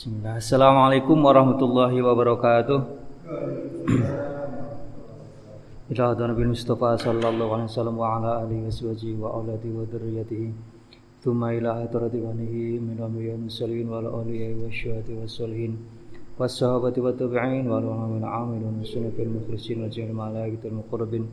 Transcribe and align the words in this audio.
Bismillah. 0.00 0.40
Assalamualaikum 0.40 1.12
warahmatullahi 1.20 2.00
wabarakatuh. 2.00 2.80
Ila 5.92 6.16
Nabi 6.16 6.44
Mustafa 6.48 6.96
sallallahu 6.96 7.52
alaihi 7.52 7.68
wasallam 7.68 8.00
wa 8.00 8.16
ala 8.16 8.40
alihi 8.40 8.64
washabihi 8.64 9.20
wa 9.20 9.36
auladi 9.36 9.68
wa 9.68 9.84
dzurriyyatihi. 9.84 10.56
Tsumma 11.20 11.52
ila 11.52 11.84
hadrati 11.84 12.16
wanihi 12.16 12.80
min 12.80 12.96
amriyil 12.96 13.44
mursalin 13.44 13.92
wal 13.92 14.08
aliyai 14.24 14.56
wasyuhati 14.56 15.20
wassalihin. 15.20 15.76
Wassahabati 16.40 17.04
wa 17.04 17.12
tabi'in 17.12 17.68
wal 17.68 17.84
ulama 17.84 18.08
wal 18.08 18.24
amilin 18.24 18.80
wasunna 18.80 19.12
fil 19.12 19.28
mukhlisin 19.28 19.84
wa 19.84 19.92
jami'il 19.92 20.16
malaikatil 20.16 20.80
muqarrabin. 20.80 21.28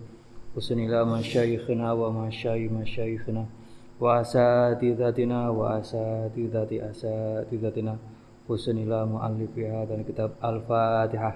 Wasun 0.60 0.84
ila 0.84 1.08
masyayikhina 1.08 1.96
wa 1.96 2.12
masyayikh 2.12 2.76
masyayikhina 2.76 3.48
wa 3.96 4.20
asatidatina 4.20 5.56
wa 5.56 5.80
asatidzati 5.80 6.84
asatidzatina. 6.84 7.96
Wa 7.96 8.17
وسن 8.50 8.78
إلى 8.78 9.06
مؤلف 9.06 9.54
هذا 9.60 9.94
الكتاب 10.00 10.32
الفاتحة 10.50 11.32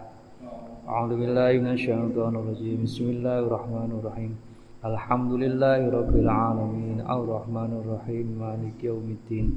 أعوذ 0.89 1.11
بالله 1.19 1.51
من 1.63 1.71
الشيطان 1.77 2.33
الرجيم 2.35 2.79
بسم 2.83 3.05
الله 3.15 3.39
الرحمن 3.39 3.91
الرحيم 3.99 4.31
الحمد 4.85 5.31
لله 5.43 5.79
رب 5.99 6.15
العالمين 6.15 6.97
الرحمن 7.17 7.71
الرحيم 7.81 8.27
مالك 8.43 8.77
يوم 8.83 9.07
الدين 9.17 9.47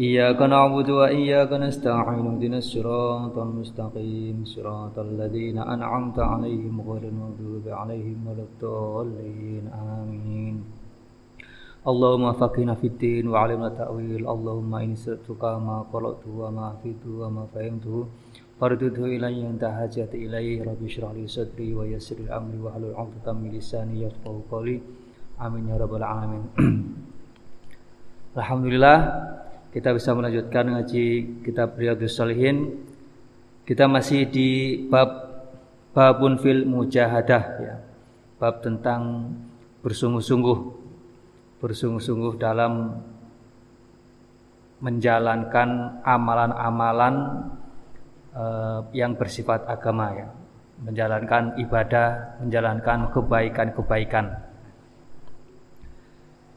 إياك 0.00 0.40
نعبد 0.42 0.88
وإياك 0.90 1.52
نستعين 1.52 2.26
اهدنا 2.32 2.58
الصراط 2.64 3.36
المستقيم 3.38 4.36
صراط 4.44 4.96
الذين 4.98 5.58
أنعمت 5.58 6.18
عليهم 6.18 6.74
غير 6.88 7.04
المغضوب 7.12 7.64
عليهم 7.80 8.18
ولا 8.28 8.44
الضالين 8.48 9.64
آمين 9.98 10.56
Allahumma 11.86 12.34
faqina 12.34 12.74
fiddin 12.74 13.30
wa 13.30 13.46
alimna 13.46 13.70
ta'wil. 13.70 14.26
Allahumma 14.26 14.82
in 14.82 14.98
sa'tuka 14.98 15.54
ma 15.62 15.86
qalatu 15.86 16.42
wa 16.42 16.50
ma 16.50 16.66
fitu 16.82 17.22
wa 17.22 17.30
ma 17.30 17.42
fahimtu. 17.46 18.10
Fardudhu 18.58 19.06
ilayya 19.06 19.46
anta 19.46 19.70
hajat 19.70 20.10
ilayhi 20.18 20.58
ya 20.58 20.66
Rabbi 20.66 20.90
syrah 20.90 21.14
li 21.14 21.30
sadri 21.30 21.70
wa 21.70 21.86
yassir 21.86 22.18
amri 22.26 22.58
wa 22.58 22.74
halul 22.74 22.90
uqdatan 22.90 23.38
min 23.38 23.54
lisani 23.54 24.02
yafqahu 24.02 24.50
qawli. 24.50 24.82
Amin 25.38 25.70
ya 25.70 25.78
rabbal 25.78 26.02
alamin. 26.02 26.42
Alhamdulillah 28.40 28.98
kita 29.70 29.94
bisa 29.94 30.10
melanjutkan 30.10 30.66
ngaji 30.72 31.06
kitab 31.44 31.76
Riyadhus 31.76 32.16
Salihin 32.16 32.82
Kita 33.62 33.86
masih 33.86 34.26
di 34.26 34.78
bab 34.90 35.10
babun 35.94 36.38
fil 36.38 36.66
mujahadah 36.66 37.44
ya. 37.62 37.78
Bab 38.42 38.62
tentang 38.62 39.30
bersungguh-sungguh 39.86 40.85
bersungguh-sungguh 41.66 42.38
dalam 42.38 42.94
menjalankan 44.78 45.98
amalan-amalan 46.06 47.14
uh, 48.30 48.86
yang 48.94 49.18
bersifat 49.18 49.66
agama 49.66 50.14
ya. 50.14 50.28
Menjalankan 50.76 51.58
ibadah, 51.58 52.38
menjalankan 52.38 53.10
kebaikan-kebaikan. 53.10 54.26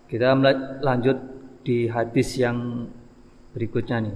Kita 0.05 0.37
lanjut 0.83 1.17
di 1.65 1.89
hadis 1.89 2.37
yang 2.37 2.85
berikutnya 3.55 4.05
nih. 4.05 4.15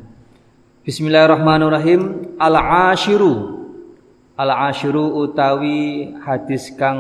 Bismillahirrahmanirrahim. 0.86 2.36
Al-ashiru. 2.38 3.64
Al-ashiru 4.36 5.24
utawi 5.24 6.12
hadis 6.22 6.70
kang 6.76 7.00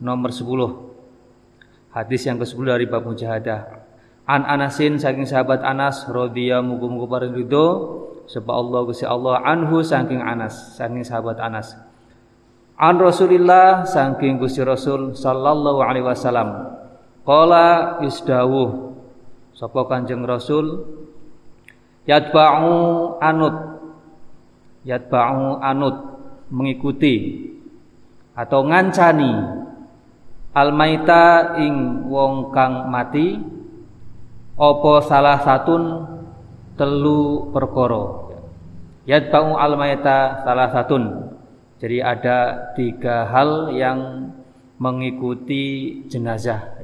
nomor 0.00 0.32
10. 0.32 0.87
Hadis 1.98 2.30
yang 2.30 2.38
ke-10 2.38 2.62
dari 2.62 2.86
bab 2.86 3.02
mujahadah. 3.02 3.82
An 4.30 4.46
Anasin 4.46 5.02
saking 5.02 5.26
sahabat 5.26 5.66
Anas 5.66 6.06
radhiyallahu 6.06 6.78
muga-muga 6.78 7.18
paring 7.18 7.34
ridho. 7.34 7.66
Sebab 8.30 8.54
Allah 8.54 8.80
Gusti 8.86 9.02
Allah 9.02 9.42
anhu 9.42 9.82
saking 9.82 10.22
Anas, 10.22 10.78
saking 10.78 11.02
sahabat 11.02 11.42
Anas. 11.42 11.74
An 12.78 13.02
Rasulillah 13.02 13.82
saking 13.82 14.38
Gusti 14.38 14.62
Rasul 14.62 15.18
sallallahu 15.18 15.82
alaihi 15.82 16.06
wasallam. 16.06 16.70
Qala 17.26 17.98
isdawuh 18.06 18.94
sapa 19.58 19.82
Kanjeng 19.90 20.22
Rasul? 20.22 20.86
Yatba'u 22.06 23.18
anut. 23.18 23.56
Yatba'u 24.86 25.58
anut. 25.58 25.96
Mengikuti. 26.54 27.42
Atau 28.38 28.70
ngancani 28.70 29.66
almaita 30.52 31.56
ing 31.60 32.08
wong 32.08 32.52
kang 32.52 32.88
mati 32.88 33.36
opo 34.58 35.00
salah 35.04 35.40
satun 35.42 36.04
telu 36.78 37.50
perkara? 37.50 38.28
Yatba'u 39.08 39.56
almaita 39.56 40.44
salah 40.44 40.68
satun. 40.68 41.32
Jadi 41.78 42.02
ada 42.02 42.70
tiga 42.74 43.30
hal 43.30 43.72
yang 43.72 44.30
mengikuti 44.82 46.02
jenazah. 46.10 46.76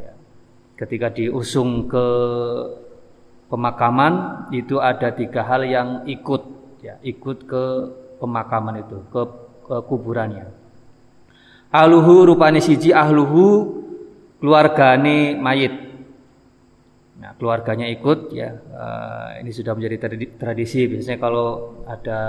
Ketika 0.74 1.10
diusung 1.10 1.86
ke 1.86 2.06
pemakaman 3.46 4.46
itu 4.50 4.82
ada 4.82 5.14
tiga 5.14 5.46
hal 5.46 5.62
yang 5.62 6.02
ikut 6.08 6.42
ya 6.82 6.98
ikut 7.06 7.46
ke 7.46 7.64
pemakaman 8.18 8.82
itu 8.82 8.98
ke, 9.14 9.22
ke 9.62 9.76
kuburannya 9.86 10.50
ahluhu 11.74 12.30
rupane 12.30 12.62
siji 12.62 12.94
ahluhu 12.94 13.82
keluargane 14.38 15.34
mayit 15.34 15.74
nah 17.18 17.34
keluarganya 17.34 17.90
ikut 17.90 18.30
ya 18.30 18.54
uh, 18.54 19.28
ini 19.42 19.50
sudah 19.50 19.74
menjadi 19.74 20.06
tradisi 20.38 20.86
biasanya 20.86 21.18
kalau 21.18 21.82
ada 21.90 22.20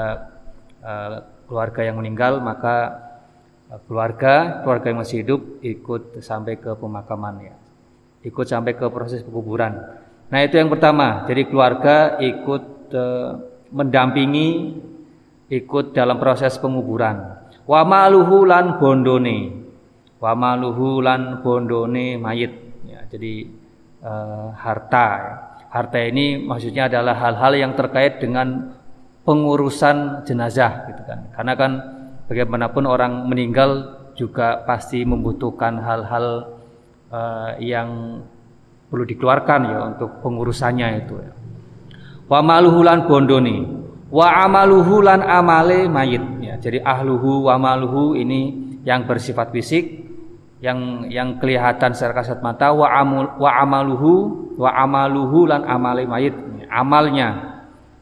uh, 0.81 1.17
keluarga 1.45 1.85
yang 1.85 2.01
meninggal 2.01 2.41
maka 2.41 3.05
uh, 3.69 3.79
keluarga 3.85 4.65
keluarga 4.65 4.85
yang 4.89 4.99
masih 5.05 5.21
hidup 5.21 5.41
ikut 5.61 6.17
sampai 6.25 6.57
ke 6.57 6.73
pemakaman 6.73 7.53
ya 7.53 7.55
ikut 8.25 8.45
sampai 8.49 8.73
ke 8.73 8.89
proses 8.89 9.21
pekuburan. 9.21 10.01
Nah, 10.33 10.39
itu 10.41 10.57
yang 10.57 10.73
pertama. 10.73 11.23
Jadi 11.29 11.45
keluarga 11.45 12.17
ikut 12.17 12.89
e, 12.89 13.03
mendampingi 13.69 14.49
ikut 15.53 15.93
dalam 15.93 16.17
proses 16.17 16.57
penguburan. 16.57 17.44
Wa 17.65 17.81
maluhu 17.81 18.45
lan 18.45 18.77
bondone. 18.77 19.65
Wa 20.21 20.37
maluhu 20.37 21.01
lan 21.01 21.41
bondone 21.41 22.21
mayit. 22.21 22.53
Ya, 22.85 23.01
jadi 23.09 23.49
e, 24.01 24.13
harta. 24.53 25.07
Harta 25.73 25.99
ini 25.99 26.39
maksudnya 26.39 26.87
adalah 26.87 27.17
hal-hal 27.19 27.53
yang 27.57 27.71
terkait 27.75 28.21
dengan 28.21 28.77
pengurusan 29.25 30.23
jenazah 30.23 30.87
gitu 30.93 31.01
kan. 31.03 31.27
Karena 31.33 31.53
kan 31.57 31.71
bagaimanapun 32.29 32.85
orang 32.85 33.25
meninggal 33.27 33.97
juga 34.15 34.63
pasti 34.63 35.03
membutuhkan 35.03 35.75
hal-hal 35.83 36.55
uh, 37.11 37.51
yang 37.59 38.21
perlu 38.87 39.03
dikeluarkan 39.03 39.59
ya 39.67 39.79
untuk 39.91 40.23
pengurusannya 40.23 40.87
itu 41.03 41.15
ya. 41.19 41.33
Wa 42.31 42.39
maluhulan 42.39 43.05
bondoni, 43.05 43.67
wa 44.07 44.27
amaluhulan 44.47 45.19
amale 45.19 45.91
mayit 45.91 46.23
ya. 46.55 46.63
Jadi 46.63 46.79
ahluhu 46.79 47.51
wa 47.51 47.59
maluhu 47.59 48.15
ini 48.15 48.73
yang 48.87 49.03
bersifat 49.03 49.51
fisik 49.51 50.07
yang 50.63 51.05
yang 51.11 51.35
kelihatan 51.37 51.91
secara 51.91 52.23
kasat 52.23 52.39
mata 52.39 52.71
wa 52.71 52.87
amul, 52.87 53.27
wa 53.37 53.51
amaluhu 53.59 54.13
wa 54.55 54.71
amaluhu 54.71 55.51
lan 55.51 55.67
amale 55.67 56.07
mayit 56.07 56.31
ya. 56.63 56.65
amalnya 56.71 57.29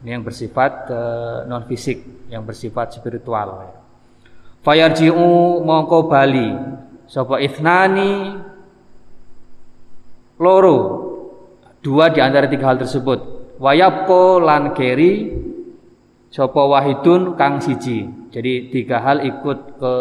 ini 0.00 0.14
yang 0.14 0.22
bersifat 0.22 0.72
uh, 0.88 1.38
non 1.50 1.66
fisik 1.66 2.28
yang 2.30 2.46
bersifat 2.46 2.94
spiritual 2.94 3.64
ya. 3.66 3.80
Fayarji'u 4.64 5.60
mongko 5.60 6.08
bali 6.08 6.48
sapa 7.04 7.36
ithnani 7.42 8.32
loro 10.40 10.78
dua 11.84 12.08
di 12.08 12.24
antara 12.24 12.48
tiga 12.48 12.72
hal 12.72 12.80
tersebut 12.80 13.20
wayapko 13.60 14.40
lan 14.40 14.72
keri 14.72 15.36
sopo 16.34 16.74
wahidun 16.74 17.38
kang 17.38 17.62
siji. 17.62 18.10
Jadi 18.34 18.74
tiga 18.74 18.98
hal 18.98 19.22
ikut 19.22 19.78
ke 19.78 19.94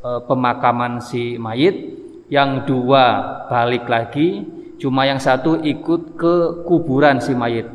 e, 0.00 0.10
pemakaman 0.24 1.04
si 1.04 1.36
mayit. 1.36 2.00
Yang 2.32 2.70
dua 2.70 3.04
balik 3.50 3.84
lagi 3.90 4.46
cuma 4.80 5.04
yang 5.04 5.20
satu 5.20 5.60
ikut 5.60 6.16
ke 6.16 6.64
kuburan 6.64 7.20
si 7.20 7.36
mayit. 7.36 7.68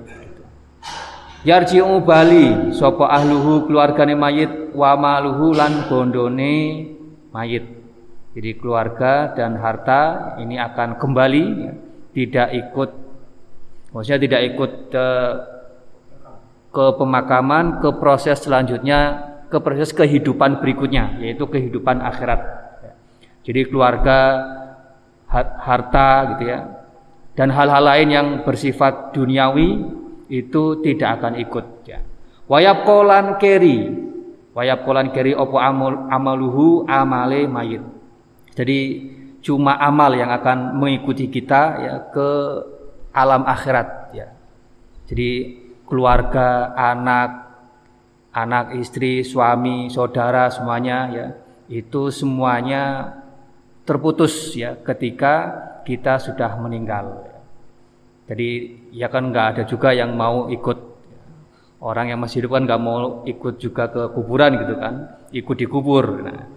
Yarji'u 1.45 2.01
bali 2.01 2.73
sopo 2.73 3.05
ahluhu 3.05 3.69
keluargane 3.69 4.17
mayit 4.17 4.73
wa 4.73 4.97
maluhu 4.97 5.53
lan 5.53 5.85
bondone 5.85 6.89
mayit. 7.29 7.69
Jadi 8.33 8.51
keluarga 8.57 9.29
dan 9.37 9.61
harta 9.61 10.33
ini 10.41 10.57
akan 10.57 10.97
kembali 10.97 11.45
tidak 12.17 12.49
ikut 12.51 12.89
maksudnya 13.93 14.19
tidak 14.19 14.41
ikut 14.55 14.71
ke, 14.91 15.07
ke 16.75 16.99
pemakaman, 16.99 17.79
ke 17.79 17.95
proses 17.95 18.43
selanjutnya, 18.43 19.31
ke 19.47 19.57
proses 19.63 19.95
kehidupan 19.95 20.59
berikutnya 20.59 21.23
yaitu 21.23 21.47
kehidupan 21.47 22.03
akhirat. 22.03 22.43
Jadi 23.47 23.71
keluarga 23.71 24.43
harta 25.35 26.35
gitu 26.35 26.43
ya 26.49 26.75
dan 27.35 27.51
hal-hal 27.51 27.83
lain 27.83 28.09
yang 28.09 28.27
bersifat 28.47 29.11
duniawi 29.11 29.83
itu 30.31 30.79
tidak 30.81 31.21
akan 31.21 31.33
ikut 31.43 31.65
ya. 31.85 31.99
Wayab 32.47 32.87
kolan 32.87 33.35
keri, 33.37 33.91
wayab 34.55 34.87
kolan 34.87 35.11
keri 35.11 35.35
opo 35.35 35.59
amal, 35.59 36.07
amaluhu 36.09 36.87
amale 36.87 37.45
mayit. 37.45 37.83
Jadi 38.55 38.79
cuma 39.43 39.75
amal 39.77 40.15
yang 40.15 40.31
akan 40.31 40.79
mengikuti 40.79 41.27
kita 41.27 41.61
ya 41.83 41.93
ke 42.09 42.29
alam 43.11 43.43
akhirat 43.43 44.15
ya. 44.15 44.31
Jadi 45.05 45.29
keluarga, 45.85 46.73
anak, 46.73 47.29
anak, 48.33 48.75
istri, 48.77 49.23
suami, 49.23 49.87
saudara 49.89 50.51
semuanya 50.51 50.97
ya 51.09 51.27
itu 51.65 52.13
semuanya 52.13 53.15
terputus 53.85 54.53
ya 54.53 54.77
ketika 54.81 55.33
kita 55.85 56.21
sudah 56.21 56.57
meninggal. 56.61 57.25
Jadi 58.25 58.49
ya 58.89 59.09
kan 59.09 59.29
nggak 59.29 59.47
ada 59.53 59.63
juga 59.69 59.93
yang 59.93 60.17
mau 60.17 60.49
ikut 60.49 60.95
Orang 61.85 62.09
yang 62.09 62.17
masih 62.17 62.41
hidup 62.41 62.57
kan 62.57 62.63
nggak 62.65 62.81
mau 62.81 63.21
ikut 63.29 63.61
juga 63.61 63.91
ke 63.93 64.09
kuburan 64.17 64.57
gitu 64.57 64.73
kan, 64.79 65.21
ikut 65.29 65.53
dikubur. 65.53 66.23
Nah, 66.23 66.47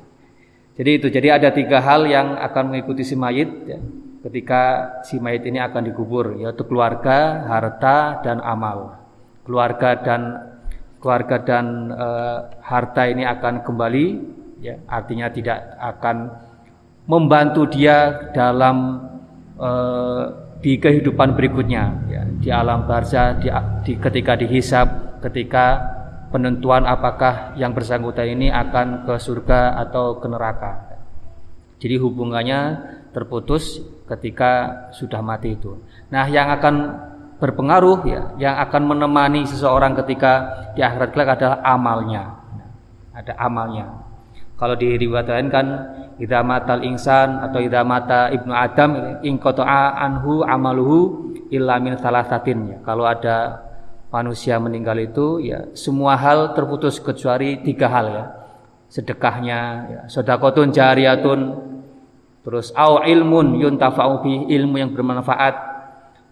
jadi 0.79 0.91
itu, 0.97 1.07
jadi 1.13 1.37
ada 1.37 1.51
tiga 1.53 1.85
hal 1.85 2.09
yang 2.09 2.39
akan 2.39 2.73
mengikuti 2.73 3.05
si 3.05 3.13
mayit 3.13 3.51
ya, 3.67 3.77
ketika 4.25 4.63
si 5.05 5.19
mayit 5.19 5.45
ini 5.45 5.61
akan 5.61 5.91
dikubur, 5.91 6.39
yaitu 6.39 6.65
keluarga, 6.65 7.45
harta, 7.45 8.25
dan 8.25 8.39
amal. 8.41 8.98
Keluarga 9.49 9.97
dan 10.05 10.21
keluarga 11.01 11.41
dan 11.41 11.89
e, 11.89 12.09
harta 12.61 13.09
ini 13.09 13.25
akan 13.25 13.65
kembali, 13.65 14.07
ya, 14.61 14.77
artinya 14.85 15.33
tidak 15.33 15.57
akan 15.81 16.17
membantu 17.09 17.65
dia 17.73 18.29
dalam 18.37 19.09
e, 19.57 19.71
di 20.61 20.77
kehidupan 20.77 21.33
berikutnya, 21.33 21.85
ya, 22.13 22.23
di 22.29 22.53
alam 22.53 22.85
barzah, 22.85 23.41
di, 23.41 23.49
di 23.89 23.97
ketika 23.97 24.37
dihisap, 24.37 25.17
ketika 25.25 25.97
penentuan 26.29 26.85
apakah 26.85 27.57
yang 27.57 27.73
bersangkutan 27.73 28.29
ini 28.29 28.53
akan 28.53 29.09
ke 29.09 29.17
surga 29.17 29.81
atau 29.89 30.21
ke 30.21 30.27
neraka. 30.29 30.73
Jadi 31.79 31.95
hubungannya 31.97 32.61
terputus 33.15 33.79
ketika 34.05 34.85
sudah 34.91 35.23
mati 35.23 35.55
itu. 35.55 35.79
Nah, 36.11 36.27
yang 36.27 36.51
akan 36.51 36.75
berpengaruh 37.39 37.99
ya, 38.07 38.23
yang 38.39 38.59
akan 38.59 38.95
menemani 38.95 39.47
seseorang 39.47 39.95
ketika 40.05 40.33
di 40.75 40.83
akhirat 40.83 41.11
kelak 41.15 41.39
adalah 41.39 41.59
amalnya. 41.63 42.23
Ada 43.15 43.35
amalnya. 43.39 43.87
Kalau 44.59 44.75
diriwayatkan 44.75 45.47
kan 45.55 45.67
idza 46.19 46.43
insan 46.83 47.39
atau 47.47 47.63
idza 47.63 47.87
mata 47.87 48.27
ibnu 48.35 48.51
adam 48.51 49.23
in 49.23 49.39
anhu 49.39 50.43
amaluhu 50.43 51.31
illa 51.55 51.79
min 51.79 51.95
salasatin 51.95 52.59
ya. 52.75 52.79
Kalau 52.83 53.07
ada 53.07 53.69
manusia 54.09 54.57
meninggal 54.57 54.99
itu 54.99 55.39
ya 55.45 55.69
semua 55.77 56.17
hal 56.17 56.57
terputus 56.57 56.97
kecuali 56.97 57.61
tiga 57.61 57.93
hal 57.93 58.07
ya 58.09 58.25
sedekahnya 58.89 59.61
ya, 59.85 60.01
sodakotun 60.09 60.73
jariyatun 60.73 61.41
terus 62.41 62.73
au 62.73 63.05
ilmun 63.05 63.61
yuntafa'u 63.61 64.25
bi 64.25 64.49
ilmu 64.49 64.81
yang 64.81 64.91
bermanfaat 64.97 65.55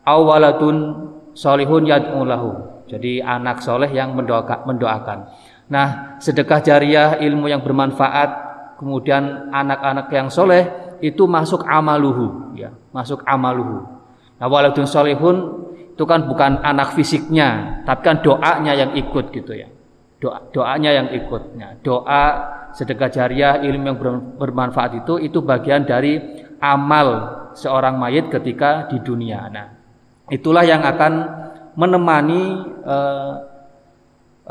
au 0.06 0.31
waladun 0.31 0.76
solihun 1.35 1.85
yad'ulahu 1.85 2.81
jadi 2.87 3.19
anak 3.26 3.61
soleh 3.61 3.91
yang 3.91 4.14
mendoakan, 4.14 4.64
mendoakan 4.64 5.19
nah 5.67 6.17
sedekah 6.23 6.62
jariah 6.62 7.19
ilmu 7.19 7.50
yang 7.50 7.61
bermanfaat 7.61 8.47
kemudian 8.79 9.50
anak-anak 9.50 10.06
yang 10.14 10.31
soleh 10.31 10.94
itu 11.03 11.26
masuk 11.26 11.67
amaluhu 11.67 12.55
ya 12.55 12.70
masuk 12.94 13.26
amaluhu 13.26 13.85
nah 14.38 14.47
waladun 14.47 14.87
solihun 14.87 15.67
itu 15.97 16.05
kan 16.05 16.29
bukan 16.29 16.61
anak 16.61 16.93
fisiknya, 16.93 17.81
tapi 17.88 18.05
kan 18.05 18.20
doanya 18.20 18.76
yang 18.76 18.93
ikut 18.93 19.32
gitu 19.32 19.56
ya. 19.56 19.64
Doa, 20.20 20.44
doanya 20.52 20.93
yang 20.93 21.09
ikut. 21.09 21.56
Nah, 21.56 21.81
doa 21.81 22.25
sedekah 22.76 23.09
jariah, 23.09 23.64
ilmu 23.64 23.85
yang 23.88 23.99
bermanfaat 24.37 25.00
itu 25.00 25.17
itu 25.17 25.41
bagian 25.41 25.88
dari 25.88 26.20
amal 26.61 27.09
seorang 27.56 27.97
mayit 27.97 28.29
ketika 28.29 28.93
di 28.93 29.00
dunia. 29.00 29.49
Nah, 29.49 29.75
itulah 30.32 30.67
yang 30.67 30.82
akan 30.82 31.12
menemani 31.76 32.43
uh, 32.82 33.34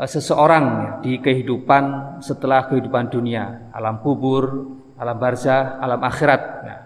seseorang 0.04 0.64
ya, 0.64 0.90
di 1.00 1.12
kehidupan 1.24 2.18
setelah 2.20 2.68
kehidupan 2.68 3.08
dunia, 3.08 3.72
alam 3.72 4.04
kubur, 4.04 4.76
alam 5.00 5.16
barzah, 5.16 5.80
alam 5.80 6.00
akhirat. 6.04 6.42
Nah, 6.68 6.80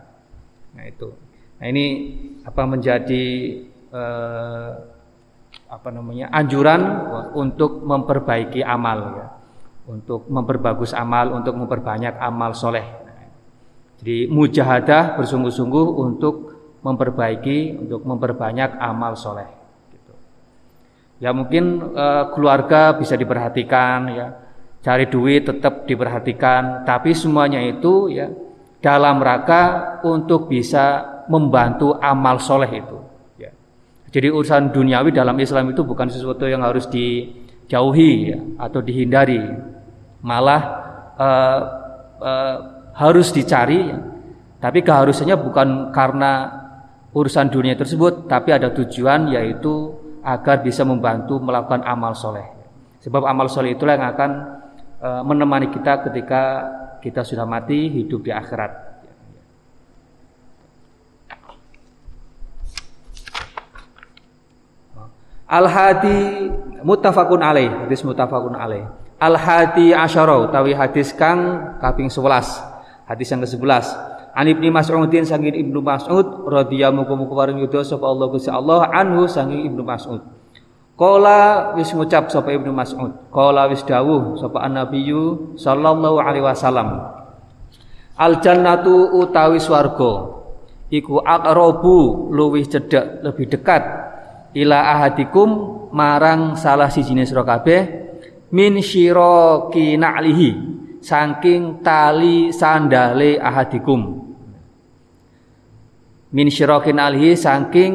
nah 0.78 0.84
itu. 0.86 1.10
Nah, 1.58 1.66
ini 1.66 1.84
apa 2.46 2.62
menjadi 2.70 3.24
eh, 3.90 4.70
apa 5.70 5.88
namanya 5.90 6.30
anjuran 6.30 6.82
untuk 7.34 7.82
memperbaiki 7.82 8.62
amal 8.62 8.98
ya 9.18 9.26
untuk 9.90 10.30
memperbagus 10.30 10.94
amal 10.94 11.34
untuk 11.34 11.58
memperbanyak 11.58 12.14
amal 12.18 12.54
soleh 12.54 12.86
jadi 14.02 14.30
mujahadah 14.30 15.18
bersungguh-sungguh 15.18 15.86
untuk 15.98 16.34
memperbaiki 16.80 17.76
untuk 17.76 18.04
memperbanyak 18.08 18.80
amal 18.80 19.16
soleh 19.16 19.48
gitu. 19.92 20.12
ya 21.20 21.30
mungkin 21.36 21.92
eh, 21.92 22.24
keluarga 22.32 22.96
bisa 22.96 23.14
diperhatikan 23.16 23.98
ya 24.12 24.26
cari 24.80 25.08
duit 25.12 25.44
tetap 25.44 25.84
diperhatikan 25.84 26.88
tapi 26.88 27.12
semuanya 27.12 27.60
itu 27.60 28.08
ya 28.08 28.32
dalam 28.80 29.20
rangka 29.20 29.96
untuk 30.08 30.48
bisa 30.48 31.20
membantu 31.28 32.00
amal 32.00 32.40
soleh 32.40 32.72
itu 32.80 33.00
jadi 34.10 34.28
urusan 34.34 34.74
duniawi 34.74 35.14
dalam 35.14 35.38
Islam 35.38 35.70
itu 35.70 35.86
bukan 35.86 36.10
sesuatu 36.10 36.42
yang 36.50 36.66
harus 36.66 36.90
dijauhi 36.90 38.34
ya, 38.34 38.38
atau 38.58 38.82
dihindari, 38.82 39.38
malah 40.18 40.62
uh, 41.14 41.60
uh, 42.18 42.56
harus 42.98 43.30
dicari. 43.30 43.86
Ya. 43.86 43.98
Tapi 44.58 44.82
keharusannya 44.82 45.36
bukan 45.38 45.68
karena 45.94 46.59
urusan 47.10 47.50
dunia 47.50 47.74
tersebut, 47.74 48.30
tapi 48.30 48.54
ada 48.54 48.70
tujuan 48.70 49.30
yaitu 49.34 49.94
agar 50.22 50.62
bisa 50.62 50.86
membantu 50.86 51.40
melakukan 51.42 51.82
amal 51.82 52.14
soleh. 52.14 52.46
Sebab 53.00 53.24
amal 53.24 53.48
soleh 53.48 53.74
itulah 53.74 53.96
yang 53.96 54.06
akan 54.12 54.30
uh, 55.00 55.22
menemani 55.24 55.72
kita 55.72 56.04
ketika 56.06 56.42
kita 57.00 57.24
sudah 57.24 57.48
mati 57.48 57.88
hidup 57.88 58.20
di 58.20 58.30
akhirat. 58.30 58.90
Al-hadi 65.50 66.46
muttafaqun 66.86 67.42
alaih, 67.42 67.66
hadis 67.82 68.06
muttafaqun 68.06 68.54
alaih. 68.54 68.86
Al-hadi 69.18 69.90
asyara 69.90 70.46
utawi 70.46 70.78
hadis 70.78 71.10
kang 71.10 71.74
kaping 71.82 72.06
11. 72.06 72.70
Hadis 73.10 73.26
yang 73.34 73.42
ke-11. 73.42 74.09
An 74.30 74.46
Ibnu 74.46 74.70
Mas'udin 74.70 75.26
sangin 75.26 75.54
Ibnu 75.54 75.82
Mas'ud 75.82 76.46
radhiyallahu 76.46 77.10
anhu 77.10 77.34
paring 77.34 77.58
yudha 77.60 77.82
sapa 77.82 78.06
Allah 78.06 78.26
Gusti 78.30 78.50
Allah 78.50 78.86
anhu 78.94 79.26
sangin 79.26 79.66
Ibnu 79.66 79.82
Mas'ud. 79.82 80.22
Kala 80.94 81.72
wis 81.80 81.90
ngucap 81.96 82.28
sapa 82.28 82.52
Ibnu 82.52 82.70
Mas'ud, 82.76 83.32
kala 83.32 83.66
wis 83.72 83.80
dawuh 83.88 84.36
sapa 84.36 84.60
An-Nabiyyu 84.62 85.56
sallallahu 85.56 86.20
alaihi 86.20 86.44
wasallam. 86.44 87.00
Al 88.20 88.36
jannatu 88.44 89.16
utawi 89.16 89.56
swarga 89.56 90.44
iku 90.92 91.24
aqrabu 91.24 92.28
luwih 92.34 92.68
cedek 92.68 93.24
lebih 93.24 93.48
dekat 93.48 93.82
ila 94.52 94.78
ahadikum 94.98 95.48
marang 95.94 96.58
salah 96.58 96.90
si 96.90 97.00
jenis 97.00 97.30
kabeh 97.32 97.80
min 98.50 98.82
syiraki 98.82 99.94
na'lihi 99.94 100.50
saking 101.00 101.84
tali 101.84 102.52
sandale 102.54 103.36
ahadikum. 103.40 104.30
Min 106.30 106.46
syiraki 106.46 106.94
na'lihi 106.94 107.34
saking 107.34 107.92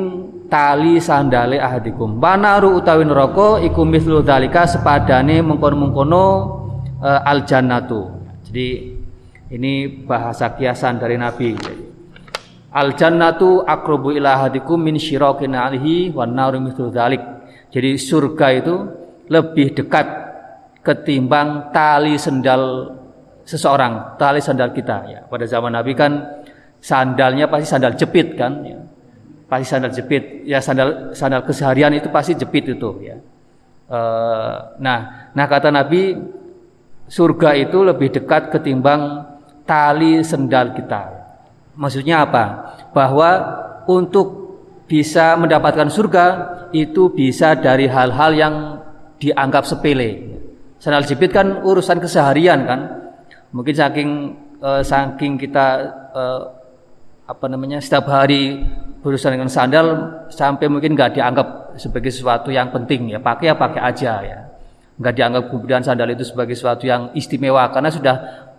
tali 0.52 1.00
sandale 1.00 1.58
ahadikum. 1.58 2.20
Banaru 2.20 2.78
utawi 2.78 3.08
neraka 3.08 3.64
iku 3.64 3.82
mislu 3.88 4.22
dalika 4.22 4.68
sepadane 4.68 5.40
mengkono-mengkono 5.40 6.26
uh, 7.00 7.22
al 7.24 7.48
jannatu 7.48 8.16
jadi 8.56 8.88
ini 9.52 10.08
bahasa 10.08 10.56
kiasan 10.56 10.96
dari 10.96 11.20
Nabi. 11.20 11.60
Al 12.72 12.96
jannatu 12.96 13.68
akrobu 13.68 14.16
ila 14.16 14.48
hadikum 14.48 14.80
min 14.80 14.96
syirakin 14.96 15.60
alihi 15.60 16.16
wan 16.16 16.32
naru 16.32 16.64
mithlu 16.64 16.88
dzalik. 16.88 17.20
Jadi 17.68 18.00
surga 18.00 18.48
itu 18.56 18.76
lebih 19.28 19.76
dekat 19.76 20.08
ketimbang 20.88 21.76
tali 21.76 22.16
sendal 22.16 22.95
seseorang, 23.46 24.18
tali 24.18 24.42
sandal 24.42 24.74
kita 24.74 24.98
ya. 25.08 25.22
Pada 25.30 25.46
zaman 25.46 25.72
Nabi 25.72 25.94
kan 25.94 26.42
sandalnya 26.82 27.46
pasti 27.48 27.66
sandal 27.70 27.94
jepit 27.94 28.34
kan 28.36 28.66
ya. 28.66 28.82
Pasti 29.46 29.66
sandal 29.70 29.94
jepit. 29.94 30.44
Ya 30.44 30.60
sandal 30.60 31.14
sandal 31.14 31.46
keseharian 31.46 31.94
itu 31.94 32.10
pasti 32.10 32.34
jepit 32.34 32.66
itu 32.66 32.90
ya. 33.06 33.16
E, 33.86 34.00
nah, 34.82 35.30
nah 35.32 35.46
kata 35.46 35.70
Nabi 35.70 36.18
surga 37.06 37.54
itu 37.54 37.86
lebih 37.86 38.10
dekat 38.10 38.50
ketimbang 38.50 39.30
tali 39.70 40.26
sendal 40.26 40.74
kita. 40.74 41.14
Maksudnya 41.78 42.26
apa? 42.26 42.46
Bahwa 42.90 43.30
untuk 43.86 44.46
bisa 44.90 45.38
mendapatkan 45.38 45.90
surga 45.90 46.26
itu 46.74 47.14
bisa 47.14 47.54
dari 47.58 47.86
hal-hal 47.86 48.32
yang 48.34 48.56
dianggap 49.22 49.66
sepele. 49.66 50.38
Sandal 50.82 51.06
jepit 51.06 51.34
kan 51.34 51.62
urusan 51.62 52.02
keseharian 52.02 52.66
kan. 52.66 52.82
Mungkin 53.56 53.72
saking 53.72 54.10
uh, 54.60 54.84
saking 54.84 55.40
kita 55.40 55.68
uh, 56.12 56.44
apa 57.24 57.46
namanya 57.48 57.80
setiap 57.80 58.12
hari 58.12 58.60
berurusan 59.00 59.40
dengan 59.40 59.48
sandal 59.48 59.88
sampai 60.28 60.68
mungkin 60.68 60.94
nggak 60.94 61.16
dianggap 61.16 61.80
sebagai 61.80 62.12
sesuatu 62.12 62.52
yang 62.52 62.76
penting 62.76 63.16
ya. 63.16 63.24
Pakai 63.24 63.50
ya 63.50 63.56
pakai 63.56 63.80
aja 63.80 64.14
ya. 64.20 64.40
Nggak 65.00 65.14
dianggap 65.16 65.44
kemudian 65.48 65.82
sandal 65.88 66.12
itu 66.12 66.28
sebagai 66.28 66.60
sesuatu 66.60 66.84
yang 66.84 67.16
istimewa 67.16 67.72
karena 67.72 67.88
sudah 67.88 68.16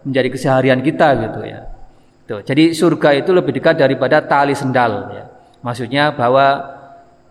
menjadi 0.09 0.29
keseharian 0.33 0.81
kita 0.81 1.13
gitu 1.29 1.45
ya. 1.45 1.61
Tuh, 2.27 2.43
jadi 2.43 2.75
surga 2.75 3.23
itu 3.23 3.31
lebih 3.31 3.55
dekat 3.55 3.79
daripada 3.79 4.25
tali 4.25 4.57
sendal 4.57 5.13
ya. 5.15 5.25
Maksudnya 5.63 6.11
bahwa 6.17 6.77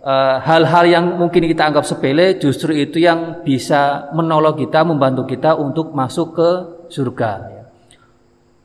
Eh, 0.06 0.36
hal-hal 0.38 0.86
uh, 0.86 0.92
yang 0.94 1.04
mungkin 1.18 1.50
kita 1.50 1.66
anggap 1.66 1.82
sepele 1.82 2.38
justru 2.38 2.70
itu 2.70 3.02
yang 3.02 3.42
bisa 3.42 4.06
menolong 4.14 4.54
kita, 4.54 4.86
membantu 4.86 5.26
kita 5.26 5.58
untuk 5.58 5.90
masuk 5.90 6.30
ke 6.30 6.50
surga. 6.94 7.55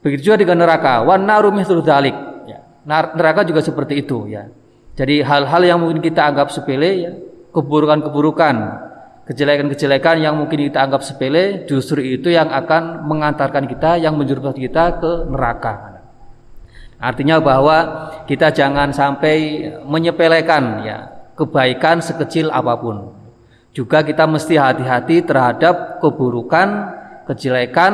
Begitu 0.02 0.34
juga 0.34 0.42
dengan 0.42 0.66
neraka. 0.66 1.06
Wan 1.06 1.26
naru 1.26 1.54
dalik. 1.86 2.14
Ya. 2.50 2.66
Neraka 2.90 3.46
juga 3.46 3.62
seperti 3.62 4.02
itu 4.02 4.26
ya. 4.26 4.50
Jadi 4.98 5.24
hal-hal 5.24 5.62
yang 5.64 5.80
mungkin 5.80 6.04
kita 6.04 6.28
anggap 6.28 6.52
sepele 6.52 6.92
ya, 7.00 7.12
keburukan-keburukan, 7.56 8.56
kejelekan-kejelekan 9.30 10.20
yang 10.20 10.36
mungkin 10.36 10.68
kita 10.68 10.84
anggap 10.84 11.00
sepele 11.06 11.64
justru 11.64 12.04
itu 12.04 12.28
yang 12.28 12.52
akan 12.52 13.08
mengantarkan 13.08 13.72
kita 13.72 14.02
yang 14.02 14.20
menjerumuskan 14.20 14.60
kita 14.60 15.00
ke 15.00 15.12
neraka. 15.32 16.04
Artinya 17.02 17.42
bahwa 17.42 17.78
kita 18.30 18.54
jangan 18.54 18.94
sampai 18.94 19.66
menyepelekan 19.88 20.86
ya 20.86 20.98
kebaikan 21.34 22.04
sekecil 22.04 22.54
apa 22.54 22.78
pun. 22.78 23.16
Juga 23.72 24.04
kita 24.04 24.28
mesti 24.28 24.60
hati-hati 24.60 25.24
terhadap 25.24 26.04
keburukan, 26.04 26.68
kejelekan, 27.26 27.94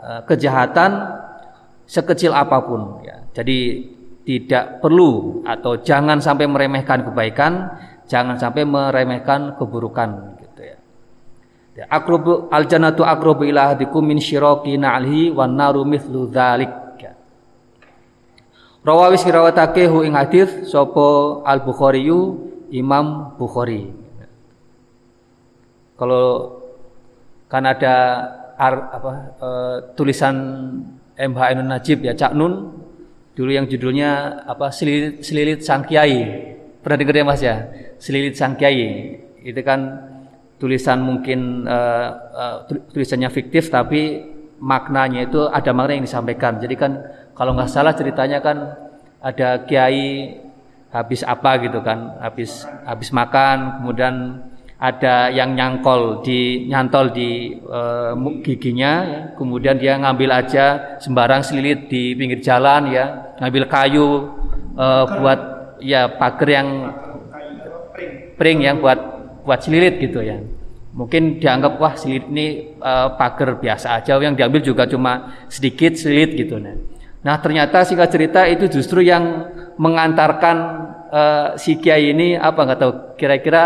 eh, 0.00 0.20
kejahatan 0.24 1.19
sekecil 1.90 2.30
apa 2.30 2.62
pun 2.62 3.02
ya. 3.02 3.18
Jadi 3.34 3.58
tidak 4.22 4.78
perlu 4.78 5.42
atau 5.42 5.82
jangan 5.82 6.22
sampai 6.22 6.46
meremehkan 6.46 7.02
kebaikan, 7.10 7.66
jangan 8.06 8.38
sampai 8.38 8.62
meremehkan 8.62 9.58
keburukan 9.58 10.38
gitu 10.38 10.62
ya. 10.62 10.78
ya 11.74 11.84
akrobu 11.90 12.46
al 12.54 12.70
jannatu 12.70 13.02
akrobu 13.02 13.42
ila 13.42 13.74
hadikum 13.74 14.06
min 14.06 14.22
syiraki 14.22 14.78
na'lihi 14.78 15.34
wan 15.34 15.58
naru 15.58 15.82
mithlu 15.82 16.30
dzalik. 16.30 16.70
Ya. 17.02 17.18
Rawawis 18.86 19.26
rawatake 19.26 19.90
hu 19.90 20.06
ing 20.06 20.14
hadis 20.14 20.70
sapa 20.70 21.42
Al 21.42 21.66
Bukhari 21.66 22.06
Imam 22.70 23.34
Bukhari. 23.34 23.90
Kalau 25.98 26.56
kan 27.50 27.66
ada 27.66 27.94
ar, 28.56 28.74
apa, 28.94 29.10
e, 29.36 29.48
tulisan 29.98 30.36
MH 31.20 31.40
Ainun 31.52 31.68
Najib 31.68 32.00
ya 32.00 32.16
Cak 32.16 32.32
Nun. 32.32 32.80
Dulu 33.36 33.50
yang 33.52 33.68
judulnya 33.68 34.42
apa 34.48 34.72
selilit, 34.72 35.22
selilit 35.22 35.60
sang 35.60 35.84
kiai. 35.84 36.24
Pernah 36.80 36.96
dengar 36.96 37.14
ya 37.16 37.24
mas 37.24 37.40
ya? 37.44 37.56
Selilit 38.00 38.34
sang 38.36 38.56
kiai. 38.56 39.16
Itu 39.44 39.60
kan 39.60 39.80
tulisan 40.60 41.00
mungkin 41.00 41.64
uh, 41.64 42.08
uh, 42.36 42.56
tulisannya 42.92 43.32
fiktif 43.32 43.72
tapi 43.72 44.28
maknanya 44.60 45.24
itu 45.24 45.48
ada 45.48 45.72
makna 45.72 45.96
yang 45.96 46.04
disampaikan. 46.04 46.60
Jadi 46.60 46.74
kan 46.76 46.92
kalau 47.32 47.56
nggak 47.56 47.72
salah 47.72 47.96
ceritanya 47.96 48.44
kan 48.44 48.76
ada 49.20 49.64
kiai 49.64 50.36
habis 50.90 51.22
apa 51.22 51.56
gitu 51.62 51.78
kan 51.86 52.18
habis 52.18 52.66
habis 52.82 53.14
makan 53.14 53.80
kemudian 53.80 54.42
ada 54.80 55.28
yang 55.28 55.52
nyangkol 55.52 56.24
di 56.24 56.64
nyantol 56.64 57.12
di 57.12 57.52
uh, 57.68 58.16
giginya 58.40 58.92
ya. 59.04 59.20
kemudian 59.36 59.76
dia 59.76 60.00
ngambil 60.00 60.32
aja 60.32 60.96
sembarang 60.96 61.44
selilit 61.44 61.92
di 61.92 62.16
pinggir 62.16 62.40
jalan 62.40 62.88
ya. 62.88 63.36
Ngambil 63.44 63.68
kayu 63.68 64.08
uh, 64.80 65.04
buat 65.20 65.40
ya 65.84 66.08
pagar 66.16 66.48
yang 66.48 66.68
pring 68.40 68.64
yang 68.64 68.80
buat 68.80 68.96
buat 69.44 69.60
selilit 69.60 70.00
gitu 70.00 70.24
ya. 70.24 70.40
Mungkin 70.96 71.44
dianggap 71.44 71.76
wah 71.76 71.92
selilit 71.92 72.32
ini 72.32 72.72
uh, 72.80 73.12
pagar 73.20 73.60
biasa 73.60 74.00
aja. 74.00 74.16
Yang 74.16 74.40
diambil 74.40 74.60
juga 74.64 74.88
cuma 74.88 75.44
sedikit 75.52 75.92
selilit 75.92 76.40
gitu 76.40 76.56
nah. 76.56 76.72
Nah 77.20 77.36
ternyata 77.36 77.84
singkat 77.84 78.08
cerita 78.16 78.48
itu 78.48 78.64
justru 78.80 79.04
yang 79.04 79.44
mengantarkan 79.76 80.56
uh, 81.12 81.46
si 81.60 81.76
kiai 81.76 82.16
ini 82.16 82.32
apa 82.40 82.64
nggak 82.64 82.80
tahu 82.80 82.92
kira-kira 83.20 83.64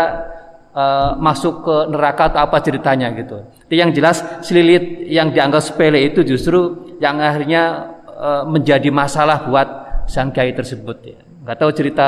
uh, 0.75 1.15
masuk 1.17 1.63
ke 1.63 1.75
neraka 1.89 2.29
atau 2.29 2.43
apa 2.45 2.59
ceritanya 2.59 3.09
gitu. 3.15 3.47
Jadi 3.65 3.75
yang 3.79 3.91
jelas 3.95 4.21
selilit 4.43 5.07
yang 5.07 5.31
dianggap 5.31 5.63
sepele 5.63 6.03
itu 6.03 6.21
justru 6.27 6.91
yang 6.99 7.17
akhirnya 7.17 7.95
uh, 8.11 8.43
menjadi 8.45 8.91
masalah 8.91 9.47
buat 9.47 9.67
sang 10.05 10.29
kiai 10.35 10.51
tersebut 10.53 10.97
ya. 11.01 11.17
Nggak 11.47 11.57
tahu 11.57 11.71
cerita 11.73 12.07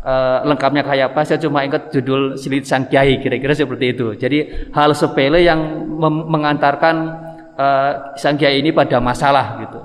uh, 0.00 0.46
lengkapnya 0.46 0.86
kayak 0.86 1.12
apa. 1.12 1.20
Saya 1.26 1.42
cuma 1.42 1.66
ingat 1.66 1.90
judul 1.92 2.38
selilit 2.38 2.64
sang 2.64 2.86
kiai 2.86 3.18
kira-kira 3.18 3.52
seperti 3.52 3.92
itu. 3.92 4.14
Jadi 4.14 4.70
hal 4.72 4.94
sepele 4.94 5.42
yang 5.42 5.60
mengantarkan 6.30 6.96
uh, 7.58 7.90
sang 8.14 8.38
kiai 8.38 8.62
ini 8.62 8.70
pada 8.70 9.02
masalah 9.02 9.58
gitu. 9.66 9.80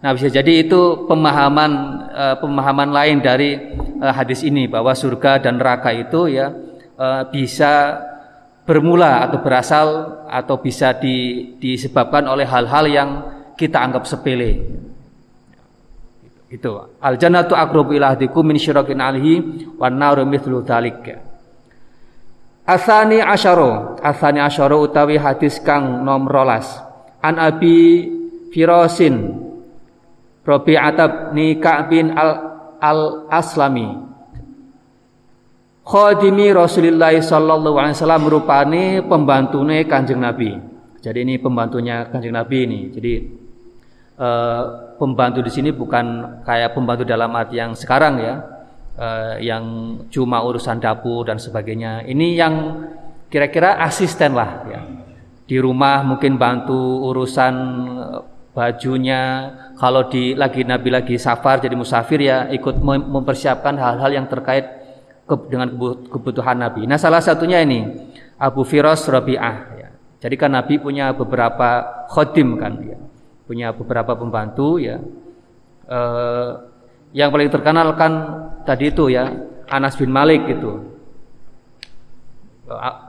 Nah, 0.00 0.16
bisa 0.16 0.32
jadi 0.32 0.64
itu 0.64 1.04
pemahaman 1.04 1.72
uh, 2.08 2.36
pemahaman 2.40 2.88
lain 2.88 3.20
dari 3.20 3.76
uh, 4.00 4.08
hadis 4.16 4.40
ini 4.40 4.64
bahwa 4.64 4.96
surga 4.96 5.44
dan 5.44 5.60
neraka 5.60 5.92
itu 5.92 6.24
ya 6.32 6.48
uh, 7.00 7.24
bisa 7.32 7.96
bermula 8.68 9.24
atau 9.24 9.40
berasal 9.40 9.88
atau 10.28 10.60
bisa 10.60 10.92
di, 11.00 11.48
disebabkan 11.56 12.28
oleh 12.28 12.44
hal-hal 12.44 12.84
yang 12.86 13.10
kita 13.56 13.80
anggap 13.80 14.04
sepele. 14.04 14.60
Itu. 16.50 16.98
Al 17.00 17.16
jannatu 17.16 17.56
aqrabu 17.56 17.96
ila 17.96 18.12
ahdikum 18.12 18.44
min 18.44 18.60
syirakin 18.60 19.00
alihi 19.00 19.32
wan 19.80 19.96
naru 19.96 20.28
mithlu 20.28 20.60
dzalik. 20.60 21.08
Asani 22.68 23.18
asyara, 23.18 23.98
asani 23.98 24.38
asyara 24.38 24.76
utawi 24.78 25.18
hadis 25.18 25.58
kang 25.58 26.06
nomor 26.06 26.30
rolas. 26.30 26.68
An 27.22 27.38
Abi 27.38 28.06
Firasin 28.54 29.46
Rabi'at 30.40 31.30
bin 31.36 31.60
Ka'bin 31.60 32.16
al, 32.16 32.30
al 32.80 33.28
Aslami 33.28 34.09
Khadimi 35.90 36.54
Rasulullah 36.54 37.10
sallallahu 37.10 37.74
alaihi 37.74 37.98
wasallam 37.98 38.30
rupane 38.30 39.02
pembantune 39.02 39.82
Kanjeng 39.90 40.22
Nabi. 40.22 40.54
Jadi 41.02 41.26
ini 41.26 41.34
pembantunya 41.42 42.06
Kanjeng 42.06 42.38
Nabi 42.38 42.58
ini. 42.62 42.80
Jadi 42.94 43.12
eh, 44.14 44.62
pembantu 44.94 45.42
di 45.42 45.50
sini 45.50 45.74
bukan 45.74 46.38
kayak 46.46 46.78
pembantu 46.78 47.02
dalam 47.02 47.34
arti 47.34 47.58
yang 47.58 47.74
sekarang 47.74 48.22
ya. 48.22 48.34
Eh, 48.94 49.50
yang 49.50 49.64
cuma 50.14 50.38
urusan 50.46 50.78
dapur 50.78 51.26
dan 51.26 51.42
sebagainya. 51.42 52.06
Ini 52.06 52.26
yang 52.38 52.54
kira-kira 53.26 53.82
asisten 53.82 54.38
lah 54.38 54.62
ya. 54.70 54.86
Di 55.42 55.58
rumah 55.58 56.06
mungkin 56.06 56.38
bantu 56.38 57.10
urusan 57.10 57.54
bajunya 58.54 59.50
kalau 59.74 60.06
di 60.06 60.38
lagi 60.38 60.62
Nabi 60.62 60.94
lagi 60.94 61.18
safar 61.18 61.58
jadi 61.58 61.74
musafir 61.74 62.22
ya 62.22 62.46
ikut 62.54 62.78
mempersiapkan 62.82 63.74
hal-hal 63.74 64.10
yang 64.14 64.26
terkait 64.30 64.79
dengan 65.50 65.68
kebutuhan 66.10 66.56
Nabi. 66.58 66.86
Nah 66.88 66.98
salah 66.98 67.22
satunya 67.22 67.62
ini 67.62 67.86
Abu 68.40 68.66
Firas 68.66 69.06
Rabi'ah 69.06 69.56
ya. 69.78 69.88
Jadi 70.20 70.34
kan 70.36 70.52
Nabi 70.52 70.76
punya 70.80 71.12
beberapa 71.14 72.04
khodim 72.10 72.58
kan 72.60 72.76
ya. 72.82 72.98
Punya 73.46 73.72
beberapa 73.74 74.14
pembantu 74.14 74.78
ya. 74.78 74.98
Eh, 75.90 76.50
yang 77.14 77.34
paling 77.34 77.50
terkenal 77.50 77.98
kan 77.98 78.12
tadi 78.62 78.94
itu 78.94 79.10
ya 79.10 79.26
Anas 79.66 79.98
bin 79.98 80.10
Malik 80.10 80.46
itu. 80.46 80.88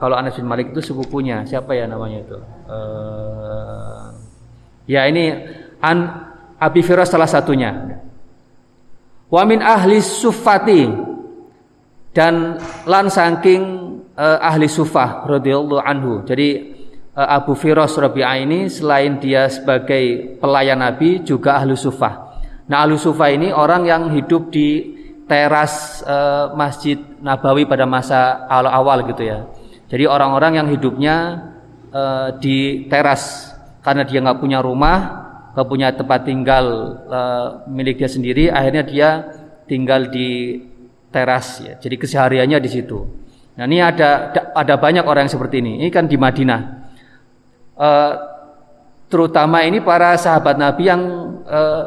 Kalau 0.02 0.18
Anas 0.18 0.34
bin 0.34 0.50
Malik 0.50 0.74
itu 0.74 0.82
sepupunya 0.82 1.46
siapa 1.46 1.74
ya 1.78 1.86
namanya 1.86 2.18
itu? 2.26 2.38
Eh, 2.66 4.02
Ya 4.86 5.06
ini 5.06 5.30
an 5.78 6.28
Abi 6.58 6.82
Firas 6.82 7.10
salah 7.10 7.30
satunya. 7.30 8.02
Wa 9.32 9.42
min 9.46 9.62
ahli 9.62 10.02
sufati 10.02 10.90
dan 12.12 12.60
lan 12.84 13.08
saking 13.08 13.62
uh, 14.16 14.38
ahli 14.40 14.68
sufah 14.68 15.24
radhiyallahu 15.24 15.80
anhu. 15.80 16.12
Jadi 16.28 16.48
uh, 17.16 17.28
Abu 17.40 17.56
Firas 17.56 17.96
Rabi'ah 17.96 18.36
ini 18.40 18.68
selain 18.68 19.16
dia 19.16 19.48
sebagai 19.48 20.36
pelayan 20.38 20.80
Nabi 20.80 21.24
juga 21.24 21.56
ahli 21.56 21.72
sufah. 21.76 22.40
Nah 22.68 22.84
ahli 22.84 23.00
sufah 23.00 23.28
ini 23.32 23.48
orang 23.50 23.88
yang 23.88 24.12
hidup 24.12 24.52
di 24.52 25.00
teras 25.24 26.04
uh, 26.04 26.52
Masjid 26.52 27.00
Nabawi 27.24 27.64
pada 27.64 27.88
masa 27.88 28.44
awal-awal 28.46 29.08
gitu 29.08 29.24
ya. 29.24 29.48
Jadi 29.88 30.04
orang-orang 30.04 30.60
yang 30.60 30.68
hidupnya 30.68 31.16
uh, 31.92 32.36
di 32.36 32.88
teras 32.88 33.52
karena 33.80 34.04
dia 34.04 34.20
nggak 34.20 34.40
punya 34.40 34.60
rumah, 34.60 34.96
nggak 35.56 35.68
punya 35.68 35.88
tempat 35.96 36.28
tinggal 36.28 36.64
uh, 37.08 37.48
milik 37.68 38.00
dia 38.00 38.08
sendiri, 38.08 38.48
akhirnya 38.48 38.84
dia 38.84 39.08
tinggal 39.68 40.08
di 40.12 40.60
teras 41.12 41.60
ya. 41.60 41.76
Jadi 41.76 42.00
kesehariannya 42.00 42.58
di 42.58 42.70
situ. 42.72 42.98
Nah 43.52 43.68
ini 43.68 43.84
ada 43.84 44.32
ada 44.56 44.74
banyak 44.80 45.04
orang 45.04 45.28
yang 45.28 45.34
seperti 45.36 45.60
ini. 45.60 45.84
Ini 45.84 45.90
kan 45.92 46.08
di 46.08 46.16
Madinah. 46.16 46.60
Uh, 47.76 48.12
terutama 49.12 49.60
ini 49.68 49.84
para 49.84 50.16
sahabat 50.16 50.56
Nabi 50.56 50.88
yang 50.88 51.02
uh, 51.44 51.84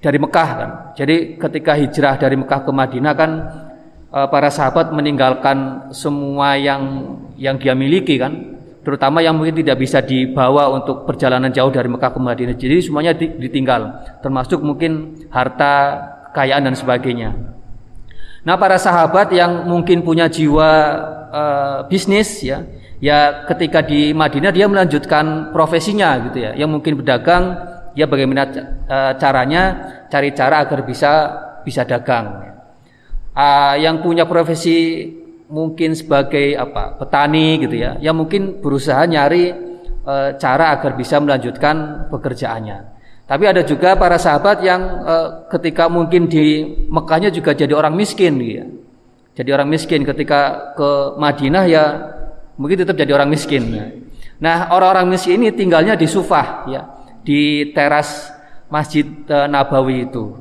dari 0.00 0.16
Mekah 0.16 0.50
kan. 0.56 0.70
Jadi 0.96 1.36
ketika 1.36 1.76
hijrah 1.76 2.16
dari 2.16 2.40
Mekah 2.40 2.60
ke 2.64 2.72
Madinah 2.72 3.14
kan 3.14 3.30
uh, 4.08 4.28
para 4.32 4.48
sahabat 4.48 4.90
meninggalkan 4.96 5.88
semua 5.92 6.56
yang 6.56 7.14
yang 7.36 7.60
dia 7.60 7.76
miliki 7.76 8.16
kan. 8.16 8.56
Terutama 8.82 9.22
yang 9.22 9.38
mungkin 9.38 9.62
tidak 9.62 9.78
bisa 9.78 10.02
dibawa 10.02 10.66
untuk 10.74 11.06
perjalanan 11.06 11.54
jauh 11.54 11.70
dari 11.70 11.86
Mekah 11.86 12.10
ke 12.10 12.18
Madinah. 12.18 12.58
Jadi 12.58 12.82
semuanya 12.82 13.14
ditinggal, 13.14 13.94
termasuk 14.18 14.58
mungkin 14.58 15.22
harta, 15.30 16.02
kekayaan 16.34 16.66
dan 16.66 16.74
sebagainya. 16.74 17.30
Nah, 18.42 18.58
para 18.58 18.74
sahabat 18.74 19.30
yang 19.30 19.70
mungkin 19.70 20.02
punya 20.02 20.26
jiwa 20.26 20.70
uh, 21.30 21.78
bisnis 21.86 22.42
ya, 22.42 22.66
ya 22.98 23.46
ketika 23.46 23.86
di 23.86 24.10
Madinah 24.10 24.50
dia 24.50 24.66
melanjutkan 24.66 25.54
profesinya 25.54 26.18
gitu 26.26 26.42
ya. 26.42 26.50
Yang 26.58 26.70
mungkin 26.74 26.92
berdagang, 26.98 27.54
ya 27.94 28.10
bagaimana 28.10 28.42
uh, 28.90 29.12
caranya 29.14 29.62
cari 30.10 30.34
cara 30.34 30.66
agar 30.66 30.82
bisa 30.82 31.12
bisa 31.62 31.86
dagang. 31.86 32.50
Uh, 33.30 33.78
yang 33.78 34.02
punya 34.02 34.26
profesi 34.26 35.06
mungkin 35.46 35.94
sebagai 35.94 36.58
apa 36.58 36.98
petani 36.98 37.62
gitu 37.62 37.78
ya, 37.78 37.94
yang 38.02 38.18
mungkin 38.18 38.58
berusaha 38.58 39.06
nyari 39.06 39.54
uh, 40.02 40.34
cara 40.34 40.74
agar 40.74 40.98
bisa 40.98 41.22
melanjutkan 41.22 42.10
pekerjaannya. 42.10 42.91
Tapi 43.32 43.48
ada 43.48 43.64
juga 43.64 43.96
para 43.96 44.20
sahabat 44.20 44.60
yang 44.60 45.08
uh, 45.08 45.48
ketika 45.48 45.88
mungkin 45.88 46.28
di 46.28 46.68
Mekahnya 46.92 47.32
juga 47.32 47.56
jadi 47.56 47.72
orang 47.72 47.96
miskin 47.96 48.36
gitu 48.36 48.60
ya. 48.60 48.66
Jadi 49.32 49.48
orang 49.56 49.72
miskin 49.72 50.04
ketika 50.04 50.76
ke 50.76 51.16
Madinah 51.16 51.64
ya 51.64 51.84
mungkin 52.60 52.84
tetap 52.84 52.92
jadi 52.92 53.16
orang 53.16 53.32
miskin. 53.32 53.72
Ya. 53.72 53.88
Nah, 54.36 54.68
orang-orang 54.76 55.16
miskin 55.16 55.40
ini 55.40 55.48
tinggalnya 55.48 55.96
di 55.96 56.04
Sufah 56.04 56.68
ya, 56.68 56.84
di 57.24 57.72
teras 57.72 58.28
Masjid 58.68 59.08
uh, 59.32 59.48
Nabawi 59.48 60.12
itu. 60.12 60.36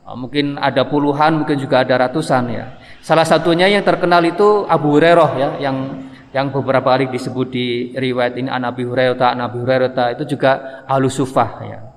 Uh, 0.00 0.16
mungkin 0.16 0.56
ada 0.56 0.88
puluhan, 0.88 1.44
mungkin 1.44 1.60
juga 1.60 1.84
ada 1.84 2.08
ratusan 2.08 2.48
ya. 2.48 2.80
Salah 3.04 3.28
satunya 3.28 3.68
yang 3.68 3.84
terkenal 3.84 4.24
itu 4.24 4.64
Abu 4.64 4.96
Hurairah 4.96 5.30
ya, 5.36 5.48
yang 5.68 6.08
yang 6.30 6.54
beberapa 6.54 6.94
kali 6.94 7.10
disebut 7.10 7.46
di 7.50 7.66
riwayat 7.94 8.38
ini 8.38 8.46
An 8.46 8.62
Abi 8.62 8.86
Hurairah, 8.86 9.34
Hurairah 9.50 10.14
itu 10.14 10.36
juga 10.36 10.84
Ahlus 10.86 11.18
Sufah 11.18 11.50
ya. 11.66 11.90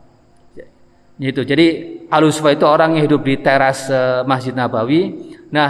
Itu. 1.21 1.45
Jadi 1.45 1.67
Al-Usfa 2.09 2.53
itu 2.57 2.65
orang 2.65 2.97
yang 2.97 3.05
hidup 3.05 3.21
di 3.21 3.37
teras 3.37 3.85
uh, 3.87 4.25
Masjid 4.25 4.51
Nabawi. 4.53 5.33
Nah, 5.53 5.69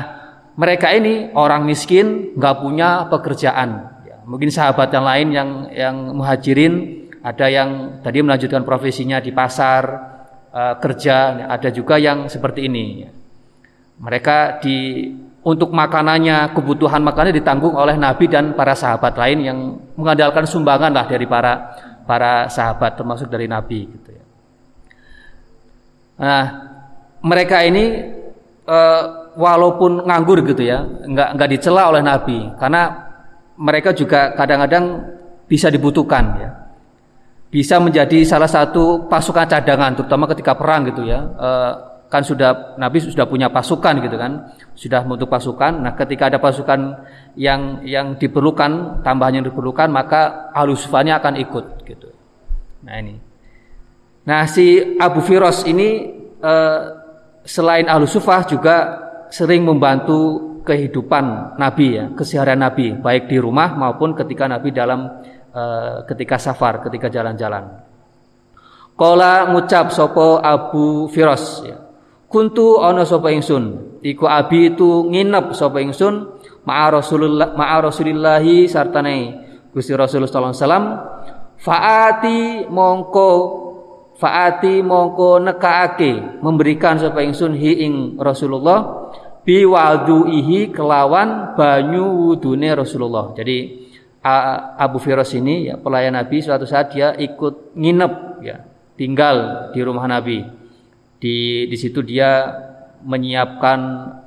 mereka 0.56 0.90
ini 0.96 1.30
orang 1.36 1.68
miskin, 1.68 2.32
nggak 2.40 2.56
punya 2.64 3.06
pekerjaan. 3.12 3.70
Ya, 4.08 4.18
mungkin 4.24 4.48
sahabat 4.48 4.90
yang 4.96 5.06
lain 5.06 5.28
yang 5.36 5.50
yang 5.76 5.96
muhajirin 6.16 7.06
ada 7.24 7.48
yang 7.52 8.00
tadi 8.00 8.24
melanjutkan 8.24 8.64
profesinya 8.64 9.20
di 9.20 9.36
pasar 9.36 9.84
uh, 10.52 10.76
kerja, 10.80 11.48
ada 11.48 11.70
juga 11.72 12.00
yang 12.00 12.32
seperti 12.32 12.72
ini. 12.72 13.08
Mereka 14.00 14.64
di 14.64 15.12
untuk 15.44 15.76
makanannya, 15.76 16.56
kebutuhan 16.56 17.04
makannya 17.04 17.36
ditanggung 17.36 17.76
oleh 17.76 18.00
Nabi 18.00 18.32
dan 18.32 18.56
para 18.56 18.72
sahabat 18.72 19.20
lain 19.20 19.44
yang 19.44 19.58
mengandalkan 20.00 20.48
sumbangan 20.48 20.96
lah 20.96 21.04
dari 21.04 21.28
para 21.28 21.76
para 22.08 22.48
sahabat 22.48 22.96
termasuk 22.96 23.28
dari 23.28 23.52
Nabi 23.52 23.80
gitu 23.92 24.10
ya. 24.16 24.24
Nah, 26.24 26.44
mereka 27.20 27.60
ini 27.60 28.08
uh, 28.64 29.36
walaupun 29.36 30.08
nganggur 30.08 30.48
gitu 30.48 30.64
ya, 30.64 30.80
nggak 30.84 31.30
nggak 31.36 31.50
dicela 31.52 31.92
oleh 31.92 32.00
Nabi, 32.00 32.48
karena 32.56 33.12
mereka 33.60 33.92
juga 33.92 34.32
kadang-kadang 34.40 35.12
bisa 35.44 35.68
dibutuhkan 35.68 36.24
ya, 36.40 36.50
bisa 37.52 37.84
menjadi 37.84 38.24
salah 38.24 38.48
satu 38.48 39.12
pasukan 39.12 39.44
cadangan, 39.44 39.92
terutama 40.00 40.24
ketika 40.32 40.56
perang 40.56 40.88
gitu 40.88 41.04
ya. 41.04 41.20
Uh, 41.36 41.93
kan 42.14 42.22
sudah 42.22 42.78
Nabi 42.78 43.02
sudah 43.02 43.26
punya 43.26 43.50
pasukan 43.50 43.98
gitu 44.06 44.14
kan, 44.22 44.54
sudah 44.78 45.02
membentuk 45.02 45.34
pasukan. 45.34 45.82
Nah, 45.82 45.98
ketika 45.98 46.30
ada 46.30 46.38
pasukan 46.38 47.10
yang 47.34 47.82
yang 47.82 48.22
diperlukan, 48.22 49.02
tambahan 49.02 49.42
yang 49.42 49.46
diperlukan, 49.50 49.90
maka 49.90 50.54
alusufanya 50.54 51.18
akan 51.18 51.42
ikut 51.42 51.66
gitu. 51.90 52.14
Nah 52.86 52.96
ini. 53.02 53.16
Nah 54.30 54.46
si 54.46 54.96
Abu 55.02 55.26
Firos 55.26 55.66
ini 55.66 56.14
eh, 56.38 56.82
selain 57.44 57.90
ahlu 57.90 58.06
sufah 58.06 58.46
juga 58.46 58.76
sering 59.34 59.66
membantu 59.66 60.54
kehidupan 60.64 61.58
Nabi 61.60 61.88
ya, 62.00 62.06
keseharian 62.16 62.62
Nabi, 62.64 62.96
baik 62.96 63.28
di 63.28 63.36
rumah 63.42 63.76
maupun 63.76 64.16
ketika 64.16 64.48
Nabi 64.48 64.70
dalam 64.72 65.26
eh, 65.52 66.06
ketika 66.08 66.40
safar, 66.40 66.86
ketika 66.86 67.10
jalan-jalan. 67.10 67.84
Kola 68.94 69.50
ngucap 69.50 69.90
sopo 69.90 70.38
Abu 70.38 71.10
Firos 71.10 71.66
ya. 71.66 71.83
Kuntu 72.34 72.82
ono 72.82 73.06
sopo 73.06 73.30
ingsun. 73.30 73.94
Iku 74.02 74.26
abi 74.26 74.74
itu 74.74 75.06
nginep 75.06 75.54
sopo 75.54 75.78
ingsun 75.78 76.42
ma'a 76.66 76.98
Rasulullah 76.98 77.54
ma'a 77.54 77.78
Rasulillahi 77.86 78.66
sartanai 78.66 79.22
Gusti 79.70 79.94
Rasulullah 79.94 80.30
sallallahu 80.30 80.54
alaihi 80.54 80.66
wasallam 80.66 80.86
faati 81.62 82.40
mongko 82.68 83.30
faati 84.18 84.86
mongko 84.86 85.42
nekaake 85.42 86.42
memberikan 86.46 87.02
sapa 87.02 87.26
ingsun 87.26 87.58
hi 87.58 87.86
ing 87.86 88.16
Rasulullah 88.22 89.10
bi 89.44 89.66
ihi 89.66 90.72
kelawan 90.72 91.58
banyu 91.58 92.06
wudune 92.34 92.70
Rasulullah. 92.72 93.36
Jadi 93.36 93.84
Abu 94.80 95.04
Firas 95.04 95.36
ini 95.36 95.68
ya 95.68 95.76
pelayan 95.76 96.16
Nabi 96.16 96.40
suatu 96.40 96.64
saat 96.64 96.96
dia 96.96 97.12
ikut 97.12 97.76
nginep 97.76 98.14
ya, 98.40 98.64
tinggal 98.96 99.70
di 99.76 99.84
rumah 99.84 100.08
Nabi. 100.08 100.63
Di 101.24 101.72
di 101.72 101.78
situ 101.80 102.04
dia 102.04 102.52
menyiapkan 103.08 103.80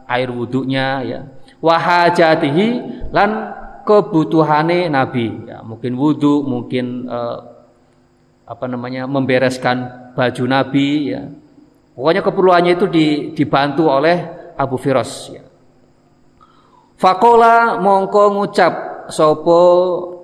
air 0.09 0.33
wudhunya 0.33 1.05
ya. 1.05 1.21
Wahajatihi 1.61 2.69
lan 3.13 3.53
kebutuhane 3.85 4.89
Nabi 4.89 5.45
ya, 5.45 5.61
mungkin 5.61 5.93
wudhu, 6.01 6.41
mungkin 6.41 7.05
uh, 7.05 7.39
apa 8.49 8.65
namanya 8.65 9.05
membereskan 9.05 10.09
baju 10.17 10.45
Nabi 10.49 11.13
ya. 11.13 11.29
Pokoknya 11.93 12.25
keperluannya 12.25 12.73
itu 12.81 12.87
dibantu 13.37 13.93
oleh 13.93 14.17
Abu 14.57 14.81
Firas 14.81 15.29
ya. 15.29 15.45
Fakola 16.97 17.77
mongko 17.77 18.41
ngucap 18.41 18.73
sopo 19.13 19.61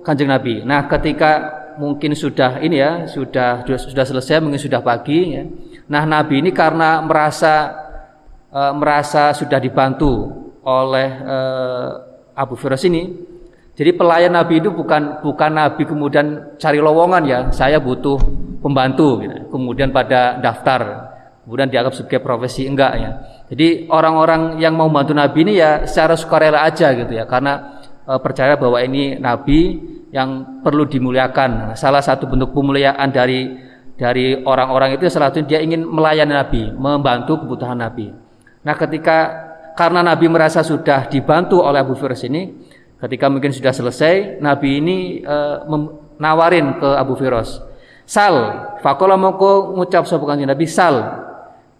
kanjeng 0.01 0.33
Nabi. 0.33 0.65
Nah 0.65 0.89
ketika 0.89 1.61
mungkin 1.77 2.13
sudah 2.13 2.61
ini 2.61 2.81
ya 2.81 3.05
sudah 3.05 3.65
sudah 3.65 4.05
selesai 4.05 4.41
mungkin 4.41 4.61
sudah 4.61 4.81
pagi 4.81 5.37
ya. 5.37 5.45
Nah 5.89 6.03
Nabi 6.07 6.39
ini 6.39 6.51
karena 6.55 7.03
merasa 7.03 7.73
e, 8.47 8.61
merasa 8.77 9.35
sudah 9.35 9.59
dibantu 9.59 10.31
oleh 10.63 11.09
e, 11.09 11.37
Abu 12.33 12.55
Firas 12.55 12.83
ini 12.87 13.33
jadi 13.73 13.89
pelayan 13.97 14.37
Nabi 14.37 14.61
itu 14.61 14.69
bukan 14.69 15.25
bukan 15.25 15.49
Nabi 15.49 15.89
kemudian 15.89 16.57
cari 16.61 16.77
lowongan 16.77 17.23
ya, 17.25 17.39
saya 17.49 17.81
butuh 17.81 18.21
pembantu 18.61 19.25
gitu. 19.25 19.49
Kemudian 19.49 19.89
pada 19.89 20.37
daftar, 20.37 21.09
kemudian 21.41 21.73
dianggap 21.73 21.97
sebagai 21.97 22.21
profesi 22.21 22.69
enggak 22.69 22.93
ya. 23.01 23.11
Jadi 23.49 23.89
orang-orang 23.89 24.61
yang 24.61 24.77
mau 24.77 24.85
membantu 24.85 25.17
Nabi 25.17 25.37
ini 25.49 25.53
ya 25.57 25.89
secara 25.89 26.13
sukarela 26.13 26.61
aja 26.61 26.93
gitu 26.93 27.17
ya, 27.17 27.25
karena 27.25 27.81
e, 28.05 28.13
percaya 28.21 28.53
bahwa 28.61 28.77
ini 28.77 29.17
Nabi 29.17 29.81
yang 30.13 30.61
perlu 30.61 30.85
dimuliakan. 30.85 31.73
Salah 31.73 32.05
satu 32.05 32.29
bentuk 32.29 32.53
pemuliaan 32.53 33.09
dari 33.09 33.57
dari 33.95 34.39
orang-orang 34.41 34.97
itu 34.97 35.05
salah 35.07 35.29
satu 35.29 35.45
dia 35.45 35.61
ingin 35.61 35.85
melayani 35.85 36.33
Nabi, 36.33 36.61
membantu 36.73 37.45
kebutuhan 37.45 37.77
Nabi. 37.77 38.09
Nah, 38.63 38.75
ketika 38.77 39.17
karena 39.73 40.01
Nabi 40.01 40.29
merasa 40.29 40.61
sudah 40.61 41.09
dibantu 41.09 41.61
oleh 41.61 41.81
Abu 41.81 41.97
Firas 41.97 42.21
ini, 42.25 42.53
Ketika 43.03 43.27
mungkin 43.27 43.51
sudah 43.51 43.75
selesai, 43.75 44.39
Nabi 44.39 44.79
ini 44.79 44.97
uh, 45.27 45.67
nawarin 46.23 46.79
ke 46.79 46.87
Abu 46.95 47.19
Firas. 47.19 47.59
Sal, 48.07 48.63
fakola 48.79 49.19
moko 49.19 49.75
ngucap 49.75 50.07
sapa 50.07 50.23
Nabi 50.39 50.63
sal. 50.63 51.03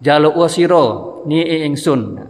Jaluk 0.03 0.35
wasiro 0.35 1.23
ni 1.23 1.39
ingsun. 1.63 2.27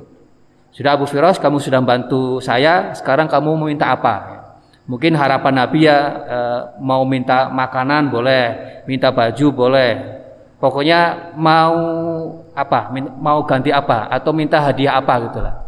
Sudah 0.70 0.94
Abu 0.94 1.10
Firas, 1.10 1.42
kamu 1.42 1.58
sudah 1.58 1.82
bantu 1.82 2.38
saya, 2.38 2.94
sekarang 2.94 3.26
kamu 3.26 3.58
mau 3.58 3.66
minta 3.66 3.90
apa? 3.90 4.43
Mungkin 4.84 5.16
harapan 5.16 5.64
Nabi 5.64 5.88
ya 5.88 5.98
uh, 6.28 6.60
mau 6.84 7.08
minta 7.08 7.48
makanan 7.48 8.12
boleh, 8.12 8.46
minta 8.84 9.16
baju 9.16 9.48
boleh. 9.56 9.92
Pokoknya 10.60 11.32
mau 11.40 11.76
apa? 12.52 12.92
Mau 13.00 13.40
ganti 13.48 13.72
apa 13.72 14.12
atau 14.12 14.32
minta 14.36 14.60
hadiah 14.60 15.00
apa 15.00 15.14
gitulah 15.28 15.64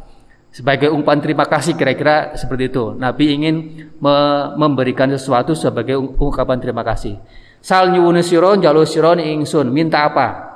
sebagai 0.56 0.88
umpan 0.88 1.20
terima 1.20 1.44
kasih 1.44 1.76
kira-kira 1.76 2.32
seperti 2.40 2.72
itu. 2.72 2.96
Nabi 2.96 3.36
ingin 3.36 3.56
me 4.00 4.16
memberikan 4.56 5.12
sesuatu 5.12 5.52
sebagai 5.52 6.00
ungkapan 6.00 6.64
terima 6.64 6.80
kasih. 6.80 7.20
Sal 7.60 7.92
nyuwun 7.92 8.24
sira 8.24 8.56
njaluk 8.56 8.88
sira 8.88 9.20
ingsun 9.20 9.68
minta 9.68 10.08
apa? 10.08 10.56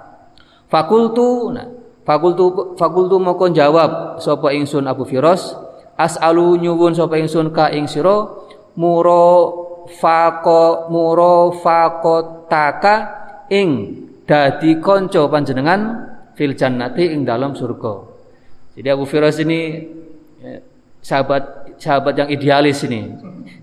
Fakultu 0.71 1.51
nah, 1.51 1.67
fakultu 2.07 2.79
fakultu 2.79 3.19
moko 3.19 3.51
jawab 3.51 4.23
sapa 4.23 4.55
ingsun 4.55 4.87
Abu 4.87 5.03
Firas 5.03 5.51
as'alu 5.99 6.55
nyuwun 6.63 6.95
sapa 6.95 7.19
ingsun 7.19 7.51
ka 7.51 7.67
ing 7.75 7.91
sira 7.91 8.23
muro 8.77 9.81
fakotaka 11.61 12.95
ing 13.49 13.69
dadi 14.29 14.77
kanca 14.77 15.25
panjenengan 15.25 15.81
fil 16.37 16.53
jannati 16.53 17.09
ing 17.09 17.25
dalam 17.25 17.57
surga. 17.57 17.93
Jadi 18.77 18.87
Abu 18.87 19.03
Firas 19.09 19.41
ini 19.41 19.81
ya, 20.39 20.61
sahabat 21.01 21.75
sahabat 21.79 22.13
yang 22.15 22.29
idealis 22.29 22.83
ini. 22.85 23.09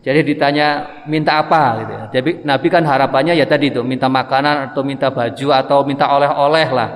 Jadi 0.03 0.35
ditanya 0.35 1.03
minta 1.07 1.39
apa 1.39 1.63
gitu 1.85 1.93
ya. 1.93 2.05
Jadi 2.11 2.31
Nabi 2.43 2.67
kan 2.73 2.83
harapannya 2.83 3.39
ya 3.39 3.47
tadi 3.47 3.71
itu 3.71 3.85
minta 3.87 4.11
makanan 4.11 4.73
atau 4.73 4.83
minta 4.83 5.13
baju 5.13 5.47
atau 5.55 5.79
minta 5.87 6.11
oleh-oleh 6.11 6.69
lah. 6.73 6.91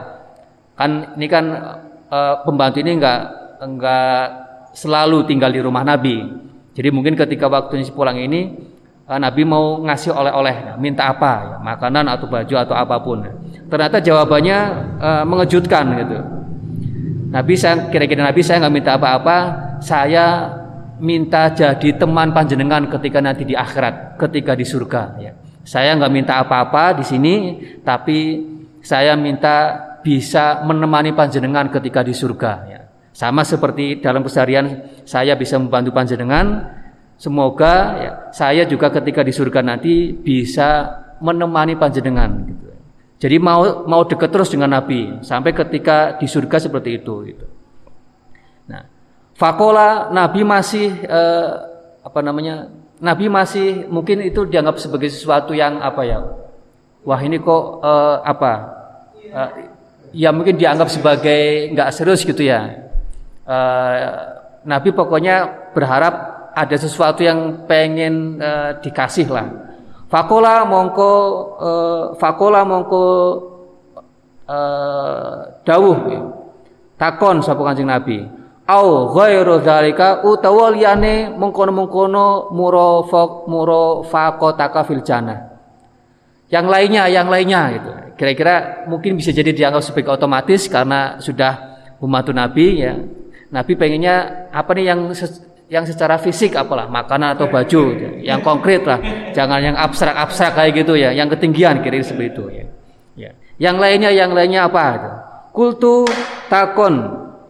Kan 0.74 1.14
ini 1.14 1.26
kan 1.28 1.44
e, 2.08 2.18
pembantu 2.42 2.78
ini 2.80 2.98
enggak 2.98 3.20
enggak 3.60 4.20
selalu 4.74 5.28
tinggal 5.28 5.52
di 5.52 5.60
rumah 5.60 5.84
Nabi. 5.84 6.49
Jadi 6.74 6.88
mungkin 6.94 7.18
ketika 7.18 7.50
waktunya 7.50 7.86
pulang 7.90 8.18
ini 8.18 8.54
e, 9.04 9.12
Nabi 9.18 9.42
mau 9.42 9.82
ngasih 9.82 10.14
oleh-oleh, 10.14 10.78
minta 10.78 11.10
apa 11.10 11.32
ya, 11.42 11.56
makanan 11.58 12.06
atau 12.06 12.26
baju 12.30 12.54
atau 12.54 12.74
apa 12.78 12.96
pun. 13.02 13.26
Ternyata 13.66 13.98
jawabannya 13.98 14.58
e, 14.98 15.08
mengejutkan 15.26 15.84
gitu. 15.98 16.18
Nabi 17.30 17.54
saya 17.54 17.86
kira-kira 17.90 18.26
Nabi 18.26 18.42
saya 18.42 18.66
nggak 18.66 18.74
minta 18.74 18.92
apa-apa, 18.98 19.36
saya 19.78 20.26
minta 21.00 21.48
jadi 21.50 21.96
teman 21.96 22.30
panjenengan 22.36 22.86
ketika 22.86 23.18
nanti 23.22 23.48
di 23.48 23.54
akhirat, 23.56 24.20
ketika 24.20 24.52
di 24.52 24.66
surga. 24.66 25.02
Ya. 25.18 25.32
Saya 25.64 25.96
nggak 25.96 26.12
minta 26.12 26.42
apa-apa 26.42 26.98
di 26.98 27.04
sini, 27.06 27.34
tapi 27.86 28.42
saya 28.82 29.16
minta 29.16 29.88
bisa 30.00 30.64
menemani 30.64 31.12
panjenengan 31.16 31.68
ketika 31.72 32.04
di 32.04 32.12
surga. 32.16 32.52
Ya. 32.68 32.79
Sama 33.10 33.42
seperti 33.42 33.98
dalam 33.98 34.22
keseharian 34.22 34.86
saya 35.02 35.34
bisa 35.34 35.58
membantu 35.58 35.90
panjenengan. 35.90 36.78
Semoga 37.20 37.74
ya, 38.00 38.12
saya 38.32 38.62
juga 38.64 38.88
ketika 38.88 39.20
di 39.20 39.32
surga 39.34 39.60
nanti 39.60 40.14
bisa 40.14 40.88
menemani 41.20 41.76
panjenengan. 41.76 42.48
Gitu. 42.48 42.66
Jadi 43.20 43.36
mau 43.36 43.84
mau 43.84 44.02
dekat 44.08 44.32
terus 44.32 44.48
dengan 44.48 44.72
Nabi 44.72 45.20
sampai 45.20 45.52
ketika 45.52 46.16
di 46.16 46.24
surga 46.24 46.56
seperti 46.56 46.96
itu. 46.96 47.14
Gitu. 47.28 47.46
Nah, 48.72 48.88
Fakola 49.36 50.08
Nabi 50.08 50.40
masih 50.40 50.88
eh, 51.04 51.50
apa 52.00 52.20
namanya? 52.24 52.72
Nabi 53.00 53.28
masih 53.28 53.84
mungkin 53.92 54.24
itu 54.24 54.48
dianggap 54.48 54.80
sebagai 54.80 55.12
sesuatu 55.12 55.52
yang 55.52 55.84
apa 55.84 56.02
ya? 56.08 56.24
Wah 57.04 57.20
ini 57.20 57.36
kok 57.36 57.84
eh, 57.84 58.16
apa? 58.24 58.52
Eh, 59.20 59.50
ya 60.16 60.32
mungkin 60.32 60.56
dianggap 60.56 60.88
sebagai 60.88 61.76
nggak 61.76 61.92
serius 61.92 62.24
gitu 62.24 62.40
ya. 62.40 62.88
Eh, 63.50 63.98
Nabi 64.62 64.94
pokoknya 64.94 65.66
berharap 65.74 66.14
ada 66.54 66.76
sesuatu 66.78 67.26
yang 67.26 67.66
pengen 67.66 68.38
eh, 68.38 68.78
dikasih 68.78 69.26
lah. 69.26 69.46
Fakola 70.06 70.62
mongko 70.62 71.12
eh, 71.58 72.04
fakola 72.14 72.62
mongko 72.62 73.04
eh, 74.46 75.38
dawuh 75.66 75.98
takon 76.94 77.42
sapa 77.42 77.62
Kanjeng 77.66 77.90
Nabi 77.90 78.22
au 78.70 79.10
ghairu 79.18 79.58
dzalika 79.66 80.22
utawa 80.22 80.70
liyane 80.70 81.34
mengkono-mengkono 81.34 82.54
murafaq 82.54 83.50
murafaqataka 83.50 84.80
fil 84.86 85.02
jannah. 85.02 85.50
Yang 86.50 86.66
lainnya, 86.66 87.02
yang 87.10 87.26
lainnya 87.30 87.62
gitu. 87.78 87.90
Kira-kira 88.14 88.86
mungkin 88.86 89.18
bisa 89.18 89.34
jadi 89.34 89.54
dianggap 89.54 89.82
sebagai 89.86 90.14
otomatis 90.14 90.66
karena 90.70 91.18
sudah 91.18 91.82
membantu 91.98 92.30
Nabi 92.34 92.66
ya. 92.78 92.94
Nabi 93.50 93.72
pengennya 93.74 94.46
apa 94.54 94.70
nih 94.74 94.84
yang 94.94 95.00
yang 95.70 95.84
secara 95.86 96.18
fisik 96.18 96.58
apalah 96.58 96.90
makanan 96.90 97.38
atau 97.38 97.46
baju 97.50 97.82
yang 98.22 98.42
konkret 98.42 98.82
lah. 98.86 98.98
Jangan 99.34 99.60
yang 99.62 99.76
abstrak-abstrak 99.78 100.54
kayak 100.54 100.72
gitu 100.82 100.94
ya 100.98 101.10
yang 101.14 101.30
ketinggian 101.30 101.82
kira-kira 101.82 102.06
seperti 102.06 102.28
itu 102.34 102.44
ya. 102.50 102.64
ya. 103.18 103.30
Yang 103.58 103.76
lainnya 103.78 104.10
yang 104.10 104.30
lainnya 104.34 104.66
apa 104.70 104.86
kultu 105.50 106.06
takon 106.46 106.94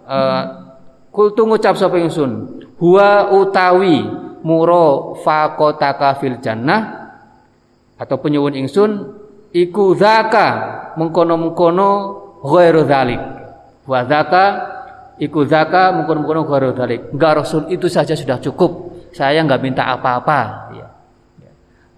uh, 0.09 0.61
Kultu 1.11 1.43
ngucap 1.43 1.75
sapa 1.75 1.99
ingsun, 1.99 2.63
huwa 2.79 3.35
utawi 3.35 4.07
muro 4.47 5.19
fakotaka 5.27 6.23
fil 6.23 6.39
jannah. 6.39 7.11
Atau 7.99 8.23
penyuwun 8.23 8.55
ingsun 8.55 8.91
iku 9.51 9.93
zaka 9.99 10.49
mengkono-mengkono 10.95 11.91
ghairu 12.47 12.87
dzalik. 12.87 13.23
Wa 13.91 14.07
zaka 14.07 14.45
iku 15.21 15.45
zaka 15.45 15.93
mengkono-mengkono 15.93 16.49
ghairu 16.49 16.73
dzalik. 16.73 17.01
Enggak 17.13 17.45
Rasul 17.45 17.69
itu 17.69 17.87
saja 17.87 18.17
sudah 18.17 18.41
cukup. 18.41 19.05
Saya 19.13 19.45
enggak 19.45 19.61
minta 19.61 19.85
apa-apa 19.87 20.73
ya. 20.75 20.87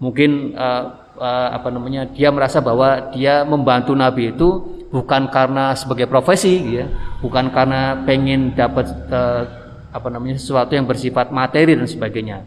Mungkin 0.03 0.51
uh, 0.53 0.83
uh, 1.17 1.49
apa 1.53 1.69
namanya 1.71 2.09
dia 2.09 2.29
merasa 2.33 2.59
bahwa 2.59 3.13
dia 3.13 3.47
membantu 3.47 3.93
Nabi 3.93 4.33
itu 4.33 4.49
bukan 4.93 5.29
karena 5.33 5.73
sebagai 5.73 6.05
profesi 6.05 6.77
ya 6.77 6.85
bukan 7.17 7.49
karena 7.49 8.05
pengen 8.05 8.53
dapat 8.53 8.93
uh, 9.09 9.41
apa 9.89 10.07
namanya 10.09 10.37
sesuatu 10.37 10.73
yang 10.77 10.85
bersifat 10.85 11.33
materi 11.33 11.73
dan 11.73 11.89
sebagainya 11.89 12.45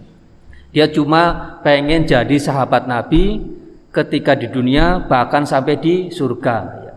dia 0.71 0.87
cuma 0.91 1.57
pengen 1.67 2.07
jadi 2.07 2.37
sahabat 2.39 2.87
Nabi 2.87 3.43
ketika 3.91 4.39
di 4.39 4.47
dunia 4.51 5.07
bahkan 5.11 5.43
sampai 5.43 5.75
di 5.81 5.95
surga 6.15 6.57
ya. 6.87 6.95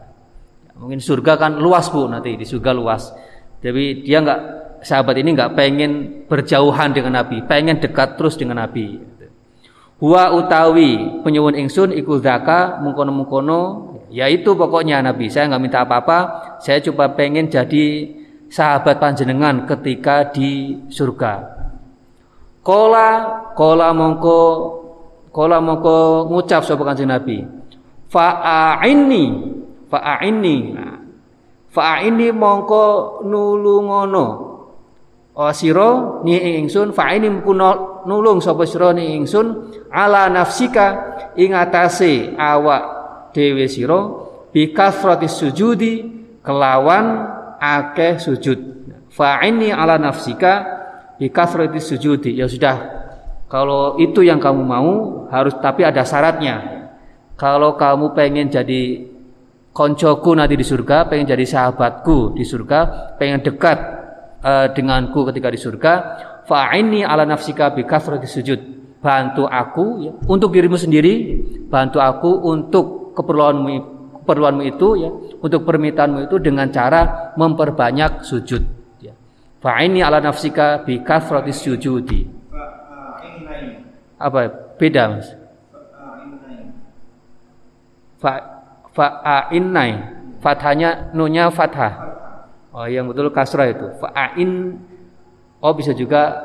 mungkin 0.78 1.02
surga 1.02 1.34
kan 1.38 1.58
luas 1.58 1.90
bu 1.90 2.06
nanti 2.06 2.38
di 2.38 2.46
surga 2.46 2.72
luas 2.76 3.10
jadi 3.60 3.84
dia 4.04 4.18
nggak 4.24 4.42
sahabat 4.84 5.16
ini 5.20 5.36
nggak 5.36 5.52
pengen 5.56 5.92
berjauhan 6.28 6.96
dengan 6.96 7.20
Nabi 7.20 7.44
pengen 7.44 7.80
dekat 7.80 8.16
terus 8.16 8.40
dengan 8.40 8.64
Nabi 8.64 9.08
Huwa 10.00 10.32
utawi 10.32 11.20
penyuwun 11.28 11.60
ingsun 11.60 11.92
iku 11.92 12.24
zaka 12.24 12.80
mengkono-mengkono 12.80 13.90
Ya 14.10 14.26
itu 14.26 14.58
pokoknya 14.58 15.06
Nabi. 15.06 15.30
Saya 15.30 15.54
nggak 15.54 15.62
minta 15.62 15.80
apa-apa. 15.86 16.20
Saya 16.60 16.82
cuma 16.82 17.14
pengen 17.14 17.46
jadi 17.48 18.10
sahabat 18.50 18.98
panjenengan 18.98 19.70
ketika 19.70 20.34
di 20.34 20.82
surga. 20.90 21.62
Kola, 22.66 23.10
kola 23.54 23.94
mongko, 23.94 24.42
kola 25.30 25.62
mongko 25.62 26.28
ngucap 26.34 26.66
sapa 26.66 26.84
kanjeng 26.84 27.10
Nabi. 27.10 27.46
Fa'aini, 28.10 29.24
fa'aini. 29.88 30.58
Fa'aini 31.70 32.34
mongko 32.34 33.22
nulungono. 33.30 34.28
O 35.40 35.48
siro 35.56 36.20
ni 36.28 36.36
ingsun 36.60 36.92
fa'ini 36.92 37.30
mpuno 37.32 38.04
nulung 38.04 38.44
sapa 38.44 38.68
sira 38.68 38.92
ni 38.92 39.16
ingsun 39.16 39.72
ala 39.88 40.28
nafsika 40.28 41.16
ing 41.40 41.56
atase 41.56 42.36
awak 42.36 42.84
dewe 43.32 43.72
sira 43.72 44.04
bi 44.52 44.76
kasrati 44.76 45.32
sujudi 45.32 46.04
kelawan 46.44 47.06
akeh 47.56 48.20
sujud. 48.20 48.60
Fa'ini 49.16 49.72
ala 49.72 49.96
nafsika 49.96 50.54
bi 51.16 51.32
kasrati 51.32 51.80
sujudi. 51.80 52.36
Ya 52.36 52.50
sudah 52.50 53.00
kalau 53.48 53.96
itu 53.96 54.26
yang 54.26 54.44
kamu 54.44 54.62
mau 54.62 54.92
harus 55.32 55.56
tapi 55.64 55.88
ada 55.88 56.04
syaratnya. 56.04 56.86
Kalau 57.40 57.80
kamu 57.80 58.12
pengen 58.12 58.52
jadi 58.52 59.08
koncoku 59.74 60.32
nanti 60.34 60.58
di 60.58 60.66
surga 60.66 61.08
pengen 61.08 61.30
jadi 61.30 61.46
sahabatku 61.46 62.36
di 62.36 62.44
surga 62.44 62.80
pengen 63.16 63.46
dekat 63.46 63.78
uh, 64.44 64.68
denganku 64.74 65.24
ketika 65.30 65.50
di 65.54 65.60
surga 65.60 65.94
fa'ini 66.50 67.06
ala 67.06 67.24
nafsika 67.24 67.72
bi 67.72 67.86
kasrati 67.86 68.26
sujud 68.26 68.60
bantu 69.00 69.48
aku 69.48 69.86
ya, 70.04 70.12
untuk 70.28 70.52
dirimu 70.52 70.76
sendiri 70.76 71.40
bantu 71.72 72.04
aku 72.04 72.32
untuk 72.50 73.16
keperluanmu 73.16 74.00
keperluanmu 74.30 74.64
itu 74.68 74.88
ya 75.00 75.10
untuk 75.42 75.66
permintaanmu 75.66 76.30
itu 76.30 76.38
dengan 76.38 76.70
cara 76.70 77.34
memperbanyak 77.34 78.22
sujud 78.22 78.62
ya. 79.02 79.14
Fa'ini 79.58 80.06
ala 80.06 80.22
nafsika 80.22 80.86
bi 80.86 81.02
kasratis 81.02 81.66
sujudi. 81.66 82.30
Apa 84.20 84.52
beda 84.76 85.04
Mas? 85.16 85.28
Fa 88.20 88.59
fa'ainnai. 89.00 89.92
Fathanya 90.44 91.16
nunya 91.16 91.48
fathah. 91.48 91.94
Oh 92.76 92.84
yang 92.84 93.08
betul 93.08 93.32
kasrah 93.32 93.72
itu. 93.72 93.88
Fa'ain 94.04 94.76
oh 95.64 95.74
bisa 95.76 95.96
juga 95.96 96.36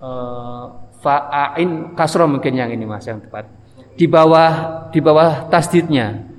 uh, 0.00 0.92
fa'ain 1.00 1.96
kasrah 1.96 2.28
mungkin 2.28 2.52
yang 2.52 2.68
ini 2.68 2.84
Mas 2.84 3.08
yang 3.08 3.24
tepat. 3.24 3.48
Di 3.96 4.04
bawah 4.04 4.52
di 4.92 5.00
bawah 5.00 5.48
tasdidnya. 5.48 6.36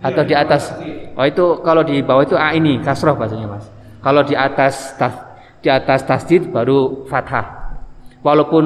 Atau 0.00 0.24
di 0.24 0.32
atas. 0.32 0.72
Oh 1.16 1.24
itu 1.28 1.60
kalau 1.60 1.84
di 1.84 2.00
bawah 2.00 2.24
itu 2.24 2.36
a 2.36 2.56
ini 2.56 2.80
kasroh 2.80 3.16
bahasanya 3.16 3.48
mas. 3.52 3.68
Kalau 4.00 4.24
di 4.24 4.32
atas 4.32 4.96
tas, 4.96 5.12
di 5.60 5.68
atas 5.68 6.08
tasdid 6.08 6.48
baru 6.48 7.04
fathah. 7.04 7.76
Walaupun 8.24 8.64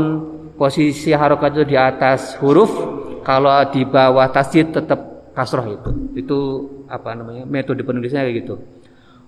posisi 0.54 1.10
harokat 1.10 1.58
itu 1.58 1.74
di 1.74 1.76
atas 1.78 2.38
huruf 2.38 2.70
kalau 3.26 3.66
di 3.74 3.82
bawah 3.82 4.30
tasdid 4.30 4.70
tetap 4.70 5.13
kasroh 5.34 5.66
itu 5.66 5.90
itu 6.14 6.38
apa 6.86 7.12
namanya 7.12 7.44
metode 7.44 7.82
penulisnya 7.82 8.22
kayak 8.22 8.46
gitu 8.46 8.54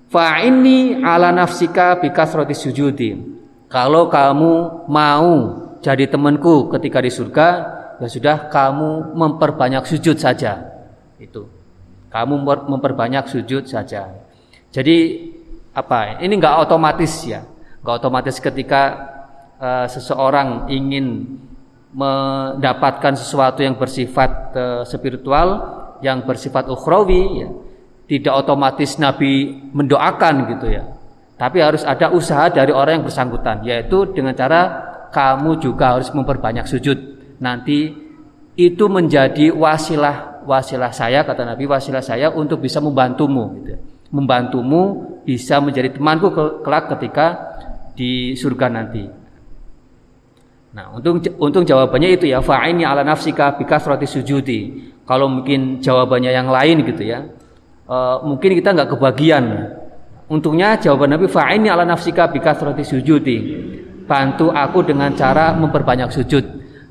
fa 0.07 0.41
ini 0.41 1.03
ala 1.03 1.35
nafsika 1.35 1.99
bi 1.99 2.15
kasrati 2.15 2.55
sujudi 2.55 3.37
Kalau 3.67 4.07
kamu 4.07 4.87
mau 4.87 5.31
jadi 5.83 6.07
temanku 6.07 6.71
ketika 6.71 7.03
di 7.03 7.11
surga, 7.11 7.49
ya 7.99 8.07
sudah 8.07 8.37
kamu 8.47 9.15
memperbanyak 9.19 9.83
sujud 9.91 10.15
saja. 10.19 10.63
Itu. 11.19 11.51
Kamu 12.15 12.47
memperbanyak 12.47 13.27
sujud 13.27 13.67
saja. 13.67 14.15
Jadi 14.71 14.97
apa? 15.75 16.23
Ini 16.23 16.31
enggak 16.31 16.63
otomatis 16.63 17.27
ya. 17.27 17.43
Enggak 17.83 18.07
otomatis 18.07 18.39
ketika 18.39 18.83
uh, 19.59 19.87
seseorang 19.91 20.71
ingin 20.71 21.37
mendapatkan 21.91 23.19
sesuatu 23.19 23.67
yang 23.67 23.75
bersifat 23.75 24.31
uh, 24.55 24.83
spiritual, 24.87 25.83
yang 26.01 26.25
bersifat 26.25 26.69
ukhrawi 26.69 27.45
ya, 27.45 27.49
tidak 28.07 28.35
otomatis 28.47 28.97
Nabi 28.97 29.57
mendoakan 29.75 30.35
gitu 30.57 30.67
ya. 30.71 30.85
Tapi 31.37 31.61
harus 31.61 31.85
ada 31.85 32.09
usaha 32.17 32.49
dari 32.49 32.73
orang 32.73 33.01
yang 33.01 33.05
bersangkutan, 33.05 33.61
yaitu 33.67 34.09
dengan 34.17 34.33
cara 34.33 34.61
kamu 35.13 35.61
juga 35.61 35.97
harus 36.01 36.09
memperbanyak 36.13 36.65
sujud. 36.65 36.97
Nanti 37.45 37.93
itu 38.57 38.85
menjadi 38.89 39.53
wasilah 39.53 40.41
wasilah 40.49 40.95
saya 40.95 41.27
kata 41.27 41.45
Nabi 41.45 41.69
wasilah 41.69 42.01
saya 42.01 42.33
untuk 42.33 42.65
bisa 42.65 42.81
membantumu 42.81 43.61
gitu. 43.61 43.77
Ya. 43.77 43.79
Membantumu 44.09 44.83
bisa 45.27 45.59
menjadi 45.59 45.93
temanku 45.93 46.31
kelak 46.63 46.89
ketika 46.97 47.27
di 47.99 48.33
surga 48.39 48.71
nanti. 48.71 49.05
Nah, 50.77 50.93
untung 50.95 51.19
untung 51.41 51.65
jawabannya 51.65 52.21
itu 52.21 52.29
ya 52.29 52.45
fa'ini 52.45 52.85
ala 52.85 53.03
nafsika 53.03 53.57
bikasrati 53.59 54.07
sujudi. 54.07 54.61
Kalau 55.07 55.31
mungkin 55.31 55.79
jawabannya 55.79 56.35
yang 56.35 56.51
lain 56.51 56.83
gitu 56.83 57.03
ya. 57.07 57.25
Uh, 57.87 58.19
mungkin 58.27 58.59
kita 58.59 58.75
nggak 58.75 58.99
kebagian 58.99 59.45
Untungnya 60.27 60.75
jawaban 60.83 61.15
Nabi 61.15 61.31
fa'ini 61.31 61.71
ala 61.71 61.87
nafsika 61.87 62.27
bikasrati 62.27 62.83
sujudi. 62.83 63.39
Bantu 64.11 64.51
aku 64.51 64.83
dengan 64.83 65.15
cara 65.15 65.55
memperbanyak 65.55 66.11
sujud. 66.11 66.45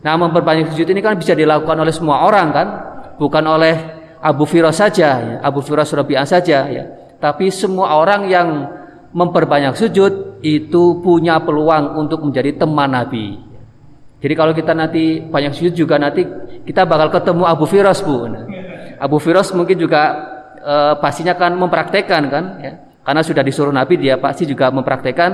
Nah, 0.08 0.16
memperbanyak 0.16 0.72
sujud 0.72 0.88
ini 0.88 1.04
kan 1.04 1.20
bisa 1.20 1.36
dilakukan 1.36 1.76
oleh 1.76 1.92
semua 1.92 2.24
orang 2.24 2.48
kan, 2.56 2.68
bukan 3.20 3.44
oleh 3.44 3.76
Abu 4.24 4.48
Firas 4.48 4.80
saja, 4.80 5.20
ya. 5.20 5.36
Abu 5.44 5.60
Firas 5.60 5.92
Rabi'ah 5.92 6.28
saja 6.28 6.68
ya. 6.72 6.84
Tapi 7.20 7.52
semua 7.52 8.00
orang 8.00 8.32
yang 8.32 8.48
memperbanyak 9.12 9.76
sujud 9.76 10.40
itu 10.40 11.04
punya 11.04 11.40
peluang 11.44 12.00
untuk 12.00 12.24
menjadi 12.24 12.56
teman 12.56 12.96
Nabi. 12.96 13.36
Jadi 14.26 14.34
kalau 14.34 14.58
kita 14.58 14.74
nanti 14.74 15.22
banyak 15.22 15.54
sujud 15.54 15.78
juga 15.78 16.02
nanti 16.02 16.26
kita 16.66 16.90
bakal 16.90 17.14
ketemu 17.14 17.46
Abu 17.46 17.70
Firas 17.70 18.02
Bu. 18.02 18.26
Nah, 18.26 18.42
Abu 18.98 19.22
Firas 19.22 19.54
mungkin 19.54 19.78
juga 19.78 20.02
e, 20.58 20.98
pastinya 20.98 21.38
kan 21.38 21.54
mempraktekkan 21.54 22.24
kan 22.34 22.46
ya 22.58 22.74
karena 23.06 23.22
sudah 23.22 23.46
disuruh 23.46 23.70
Nabi 23.70 24.02
dia 24.02 24.18
pasti 24.18 24.50
juga 24.50 24.74
mempraktekkan 24.74 25.32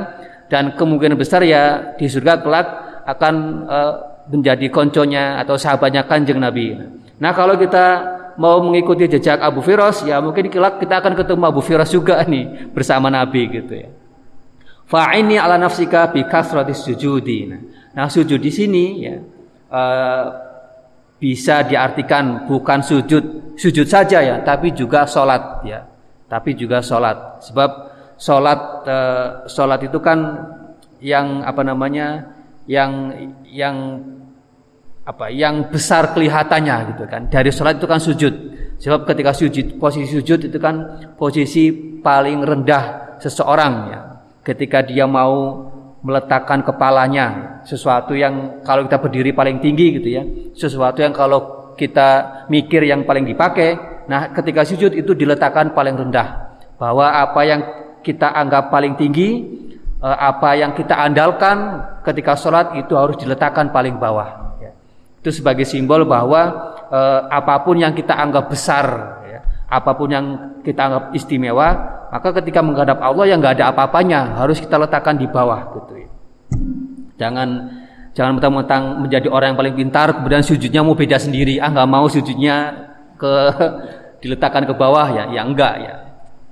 dan 0.51 0.75
kemungkinan 0.75 1.15
besar 1.15 1.39
ya 1.47 1.95
di 1.95 2.11
surga 2.11 2.43
kelak 2.43 2.67
akan 3.07 3.33
uh, 3.65 3.93
menjadi 4.27 4.67
konconya 4.67 5.39
atau 5.39 5.55
sahabatnya 5.55 6.03
kanjeng 6.03 6.37
Nabi. 6.37 6.75
Nah 7.23 7.31
kalau 7.31 7.55
kita 7.55 7.85
mau 8.35 8.59
mengikuti 8.59 9.07
jejak 9.07 9.39
Abu 9.39 9.63
Firas 9.63 10.03
ya 10.03 10.19
mungkin 10.19 10.51
kelak 10.51 10.83
kita 10.83 10.99
akan 10.99 11.15
ketemu 11.15 11.43
Abu 11.47 11.63
Firas 11.63 11.87
juga 11.95 12.19
nih 12.31 12.75
bersama 12.75 13.07
Nabi 13.07 13.47
gitu 13.47 13.73
ya. 13.73 13.89
Fa'ini 14.91 15.39
ala 15.39 15.55
nafsika 15.55 16.11
bi 16.11 16.27
kasratis 16.27 16.83
sujudi. 16.83 17.47
Nah, 17.47 17.59
sujud 17.95 18.39
di 18.39 18.51
sini 18.51 18.85
ya 19.03 19.15
uh, 19.71 20.25
bisa 21.21 21.61
diartikan 21.67 22.49
bukan 22.49 22.81
sujud 22.81 23.55
sujud 23.59 23.85
saja 23.85 24.25
ya, 24.25 24.41
tapi 24.41 24.73
juga 24.73 25.05
sholat 25.05 25.61
ya 25.67 25.91
tapi 26.31 26.55
juga 26.55 26.79
sholat. 26.79 27.43
Sebab 27.43 27.69
sholat 28.15 28.59
e, 28.87 28.97
sholat 29.51 29.83
itu 29.83 29.99
kan 29.99 30.39
yang 31.03 31.43
apa 31.43 31.59
namanya 31.59 32.31
yang 32.71 33.11
yang 33.43 33.99
apa 35.03 35.27
yang 35.27 35.67
besar 35.67 36.15
kelihatannya 36.15 36.95
gitu 36.95 37.03
kan. 37.11 37.27
Dari 37.27 37.51
sholat 37.51 37.83
itu 37.83 37.87
kan 37.91 37.99
sujud. 37.99 38.33
Sebab 38.79 39.03
ketika 39.11 39.35
sujud 39.35 39.75
posisi 39.75 40.07
sujud 40.07 40.47
itu 40.47 40.55
kan 40.55 41.03
posisi 41.19 41.67
paling 41.99 42.39
rendah 42.47 43.19
seseorang 43.19 43.73
ya. 43.91 43.99
Ketika 44.41 44.87
dia 44.87 45.03
mau 45.03 45.67
meletakkan 46.01 46.65
kepalanya 46.65 47.59
sesuatu 47.61 48.17
yang 48.17 48.65
kalau 48.65 48.89
kita 48.89 48.97
berdiri 48.97 49.31
paling 49.37 49.61
tinggi 49.61 50.01
gitu 50.01 50.09
ya 50.09 50.23
sesuatu 50.57 51.01
yang 51.05 51.13
kalau 51.13 51.73
kita 51.77 52.45
mikir 52.49 52.83
yang 52.83 53.05
paling 53.05 53.25
dipakai 53.25 53.91
Nah, 54.11 54.33
ketika 54.35 54.67
sujud 54.67 54.91
itu 54.91 55.15
diletakkan 55.15 55.71
paling 55.71 55.95
rendah. 55.95 56.57
Bahwa 56.75 57.15
apa 57.15 57.41
yang 57.47 57.61
kita 58.03 58.33
anggap 58.33 58.67
paling 58.67 58.99
tinggi, 58.99 59.39
eh, 60.01 60.17
apa 60.17 60.57
yang 60.59 60.75
kita 60.75 60.97
andalkan 60.97 61.79
ketika 62.03 62.33
sholat 62.33 62.75
itu 62.75 62.97
harus 62.97 63.15
diletakkan 63.15 63.69
paling 63.69 63.95
bawah. 64.01 64.57
Ya. 64.59 64.75
Itu 65.23 65.29
sebagai 65.31 65.63
simbol 65.63 66.03
bahwa 66.09 66.73
eh, 66.89 67.21
apa 67.29 67.61
pun 67.61 67.79
yang 67.79 67.93
kita 67.93 68.17
anggap 68.17 68.49
besar, 68.49 68.85
ya, 69.29 69.39
apa 69.69 69.91
pun 69.93 70.09
yang 70.11 70.25
kita 70.65 70.91
anggap 70.91 71.03
istimewa, 71.13 71.69
maka 72.11 72.35
ketika 72.43 72.59
menghadap 72.59 72.99
Allah 72.99 73.25
yang 73.31 73.39
nggak 73.39 73.55
ada 73.55 73.71
apa-apanya 73.71 74.35
harus 74.35 74.59
kita 74.59 74.75
letakkan 74.75 75.15
di 75.15 75.31
bawah 75.31 75.71
gitu. 75.79 75.93
Ya. 75.95 76.09
Jangan 77.27 77.49
jangan 78.11 78.31
mentang-mentang 78.35 78.83
menjadi 79.07 79.31
orang 79.31 79.55
yang 79.55 79.59
paling 79.63 79.75
pintar 79.79 80.07
kemudian 80.19 80.43
sujudnya 80.43 80.83
mau 80.83 80.91
beda 80.91 81.15
sendiri. 81.15 81.63
Ah 81.63 81.71
nggak 81.71 81.87
mau 81.87 82.11
sujudnya 82.11 82.55
ke 83.15 83.33
diletakkan 84.21 84.67
ke 84.69 84.73
bawah 84.75 85.07
ya 85.09 85.31
ya 85.33 85.41
enggak 85.41 85.75
ya 85.81 85.95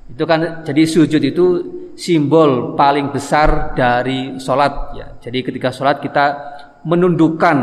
itu 0.09 0.23
kan 0.25 0.65
jadi 0.65 0.81
sujud 0.89 1.21
itu 1.21 1.45
simbol 1.93 2.73
paling 2.73 3.13
besar 3.13 3.77
dari 3.77 4.41
sholat 4.41 4.97
ya 4.97 5.07
jadi 5.21 5.45
ketika 5.45 5.69
sholat 5.69 6.01
kita 6.01 6.25
menundukkan 6.81 7.57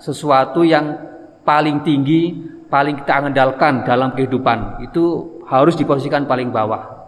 sesuatu 0.00 0.64
yang 0.64 0.96
paling 1.44 1.84
tinggi 1.84 2.32
paling 2.72 2.96
kita 3.04 3.28
andalkan 3.28 3.84
dalam 3.84 4.16
kehidupan 4.16 4.80
itu 4.88 5.36
harus 5.44 5.76
diposisikan 5.76 6.24
paling 6.24 6.48
bawah 6.48 7.01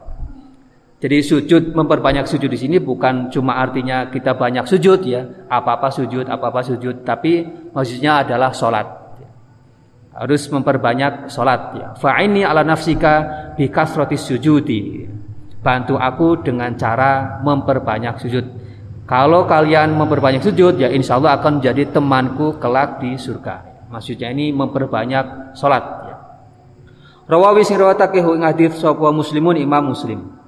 jadi 1.04 1.20
sujud 1.20 1.76
memperbanyak 1.76 2.24
sujud 2.24 2.48
di 2.48 2.56
sini 2.56 2.80
bukan 2.80 3.28
cuma 3.28 3.60
artinya 3.60 4.08
kita 4.08 4.32
banyak 4.32 4.64
sujud 4.64 5.04
ya 5.04 5.44
apa 5.52 5.76
apa 5.76 5.92
sujud 5.92 6.24
apa 6.32 6.48
apa 6.48 6.64
sujud 6.64 7.04
tapi 7.04 7.44
maksudnya 7.76 8.24
adalah 8.24 8.56
sholat 8.56 9.04
harus 10.14 10.46
memperbanyak 10.46 11.26
sholat 11.26 11.60
ya. 11.74 11.88
Fa'ini 11.98 12.46
ala 12.46 12.62
nafsika 12.62 13.14
bi 13.58 13.66
kasrati 13.66 14.14
sujudi. 14.14 15.02
Bantu 15.58 15.98
aku 15.98 16.44
dengan 16.44 16.70
cara 16.78 17.42
memperbanyak 17.42 18.14
sujud. 18.22 18.44
Kalau 19.04 19.44
kalian 19.44 19.92
memperbanyak 19.98 20.40
sujud 20.40 20.80
ya 20.80 20.88
insya 20.88 21.20
Allah 21.20 21.36
akan 21.36 21.60
menjadi 21.60 21.92
temanku 21.92 22.56
kelak 22.62 23.02
di 23.02 23.18
surga. 23.18 23.88
Maksudnya 23.90 24.32
ini 24.32 24.54
memperbanyak 24.54 25.56
sholat 25.58 25.84
ya. 26.08 26.16
Rawawi 27.28 27.64
sing 27.66 27.80
rawatake 27.80 28.22
muslimun 28.22 29.56
imam 29.60 29.92
muslim. 29.92 30.43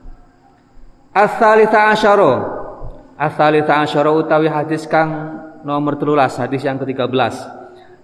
As-salisa 1.16 1.96
asyara. 1.96 2.32
As-salisa 3.16 3.80
utawi 4.12 4.52
hadis 4.52 4.84
kang 4.84 5.40
nomor 5.66 5.98
13 5.98 6.44
hadis 6.46 6.62
yang 6.62 6.78
ke-13 6.78 7.56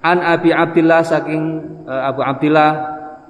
an 0.02 0.18
Abi 0.18 0.50
Abdillah 0.50 1.06
saking 1.06 1.42
uh, 1.86 2.10
Abu 2.10 2.26
Abdillah 2.26 2.70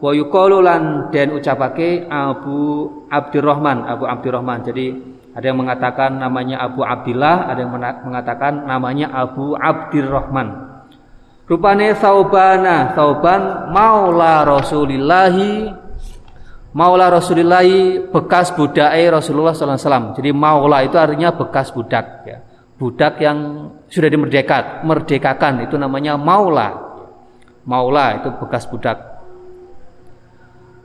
wa 0.01 0.11
yuqalu 0.17 0.65
lan 0.65 1.13
ucapake 1.13 2.09
Abu 2.09 2.89
Abdurrahman 3.13 3.85
Abu 3.85 4.09
Abdurrahman 4.09 4.65
jadi 4.65 4.97
ada 5.37 5.45
yang 5.45 5.61
mengatakan 5.61 6.17
namanya 6.17 6.65
Abu 6.65 6.81
Abdillah 6.81 7.53
ada 7.53 7.61
yang 7.61 7.73
mengatakan 8.03 8.65
namanya 8.65 9.13
Abu 9.13 9.53
Abdurrahman 9.53 10.49
rupane 11.45 11.93
saubana 12.01 12.97
sauban 12.97 13.69
maula 13.69 14.49
rasulillahi 14.49 15.82
maula 16.73 17.13
rasulillahi 17.13 18.09
bekas 18.09 18.53
budake 18.57 19.05
Rasulullah 19.13 19.53
wasallam 19.53 20.17
jadi 20.17 20.33
maula 20.33 20.85
itu 20.85 20.97
artinya 20.97 21.37
bekas 21.37 21.69
budak 21.73 22.07
ya 22.25 22.39
budak 22.83 23.23
yang 23.23 23.71
sudah 23.87 24.11
dimerdekakan, 24.11 24.83
merdekakan 24.83 25.63
itu 25.63 25.79
namanya 25.79 26.19
maula. 26.19 26.91
Maula 27.63 28.19
itu 28.19 28.35
bekas 28.43 28.67
budak. 28.67 28.99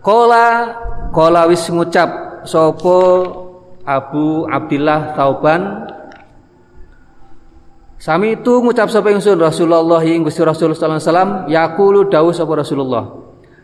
Kola 0.06 0.78
kola 1.10 1.50
wis 1.50 1.66
ngucap 1.74 2.46
sopo 2.46 3.00
Abu 3.82 4.46
Abdillah 4.46 5.18
Tauban 5.18 5.90
Sami 7.98 8.38
itu 8.38 8.62
ngucap 8.62 8.94
sapa 8.94 9.10
ingsun 9.10 9.42
Rasulullah 9.42 10.06
ing 10.06 10.22
Gusti 10.22 10.46
Rasul 10.46 10.78
sallallahu 10.78 11.02
alaihi 11.02 11.10
wasallam 11.10 11.32
yaqulu 11.50 12.00
Rasulullah 12.54 13.04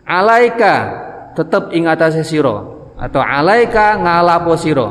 Alaika 0.02 0.74
tetep 1.34 1.74
ing 1.74 1.90
atase 1.90 2.22
sira. 2.22 2.62
Atau 2.94 3.20
alaika 3.20 3.98
ngalapo 3.98 4.54
sira. 4.54 4.88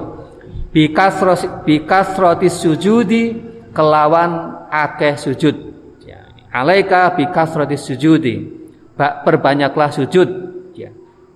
Bikasrotis 1.63 2.55
sujudi 2.59 3.23
kelawan 3.71 4.63
akeh 4.69 5.15
sujud. 5.15 5.55
Ya. 6.03 6.27
alaika 6.51 7.15
bikasrotis 7.15 7.87
sujudi. 7.87 8.61
Perbanyaklah 8.99 9.89
sujud. 9.89 10.29
Ya. 10.77 10.91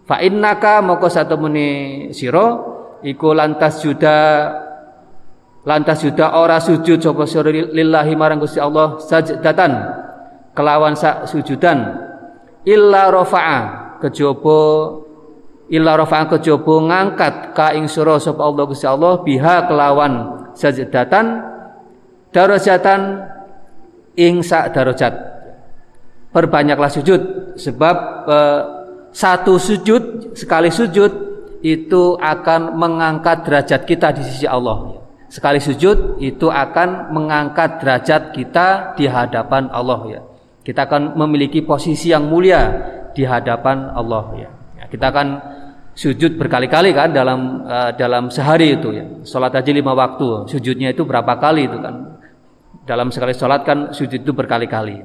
fa 0.06 0.22
innaka 0.22 0.84
moko 0.84 1.10
satu 1.10 1.40
muni 1.40 2.10
siro 2.14 2.76
iku 3.02 3.34
lantas 3.34 3.82
juda 3.82 4.50
lantas 5.68 6.06
juda 6.06 6.38
ora 6.38 6.62
sujud 6.62 7.02
sapa 7.02 7.26
sira 7.26 7.50
lillahi 7.50 8.14
marang 8.16 8.40
Gusti 8.40 8.62
Allah 8.62 9.00
sajdatan 9.02 9.72
kelawan 10.58 10.98
sak 10.98 11.30
sujudan. 11.30 12.04
Illa 12.68 13.08
rafa'a 13.08 13.87
kejaba 14.00 14.60
illa 15.68 16.00
rafa'a 16.00 16.32
kejaba 16.38 16.74
ngangkat 16.88 17.36
ka 17.52 17.76
ing 17.76 17.92
sira 17.92 18.16
sapa 18.18 18.44
Allah 18.44 18.64
Gusti 18.64 18.88
Allah 18.88 19.20
biha 19.22 19.68
kelawan 19.68 20.14
sajdatan 20.56 21.44
darajatan 22.32 23.28
ing 24.18 24.42
sak 24.42 24.74
darajat. 24.74 25.14
Perbanyaklah 26.34 26.92
sujud 26.92 27.22
sebab 27.56 27.96
eh, 28.28 28.62
satu 29.14 29.58
sujud 29.58 30.34
sekali 30.38 30.70
sujud 30.70 31.12
itu 31.66 32.04
akan 32.22 32.78
mengangkat 32.78 33.48
derajat 33.48 33.82
kita 33.90 34.14
di 34.14 34.22
sisi 34.22 34.46
Allah. 34.46 35.02
Sekali 35.28 35.60
sujud 35.60 36.22
itu 36.24 36.48
akan 36.48 37.12
mengangkat 37.12 37.84
derajat 37.84 38.32
kita 38.32 38.96
di 38.96 39.10
hadapan 39.10 39.68
Allah 39.74 40.00
ya. 40.08 40.22
Kita 40.64 40.88
akan 40.88 41.16
memiliki 41.16 41.64
posisi 41.64 42.12
yang 42.12 42.28
mulia 42.28 42.68
di 43.18 43.26
hadapan 43.26 43.90
Allah 43.98 44.30
ya. 44.38 44.50
ya 44.78 44.84
kita 44.86 45.10
akan 45.10 45.28
sujud 45.98 46.38
berkali-kali 46.38 46.94
kan 46.94 47.10
dalam 47.10 47.66
uh, 47.66 47.90
dalam 47.98 48.30
sehari 48.30 48.78
itu 48.78 48.94
ya. 48.94 49.06
Salat 49.26 49.58
aja 49.58 49.74
lima 49.74 49.98
waktu, 49.98 50.46
sujudnya 50.46 50.94
itu 50.94 51.02
berapa 51.02 51.34
kali 51.42 51.66
itu 51.66 51.82
kan. 51.82 52.22
Dalam 52.86 53.10
sekali 53.10 53.34
salat 53.34 53.66
kan 53.66 53.90
sujud 53.90 54.22
itu 54.22 54.32
berkali-kali. 54.32 55.02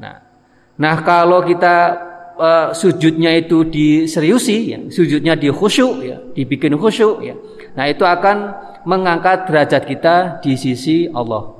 Nah, 0.00 0.16
nah 0.80 0.96
kalau 1.04 1.44
kita 1.44 1.76
uh, 2.40 2.68
sujudnya 2.72 3.36
itu 3.36 3.68
diseriusi, 3.68 4.72
ya, 4.72 4.80
sujudnya 4.88 5.36
di 5.36 5.52
khusyuk, 5.52 6.00
ya, 6.00 6.16
dibikin 6.32 6.74
khusyuk, 6.80 7.20
ya. 7.20 7.36
Nah 7.76 7.84
itu 7.92 8.02
akan 8.08 8.36
mengangkat 8.88 9.44
derajat 9.44 9.84
kita 9.84 10.40
di 10.40 10.56
sisi 10.56 11.06
Allah. 11.12 11.52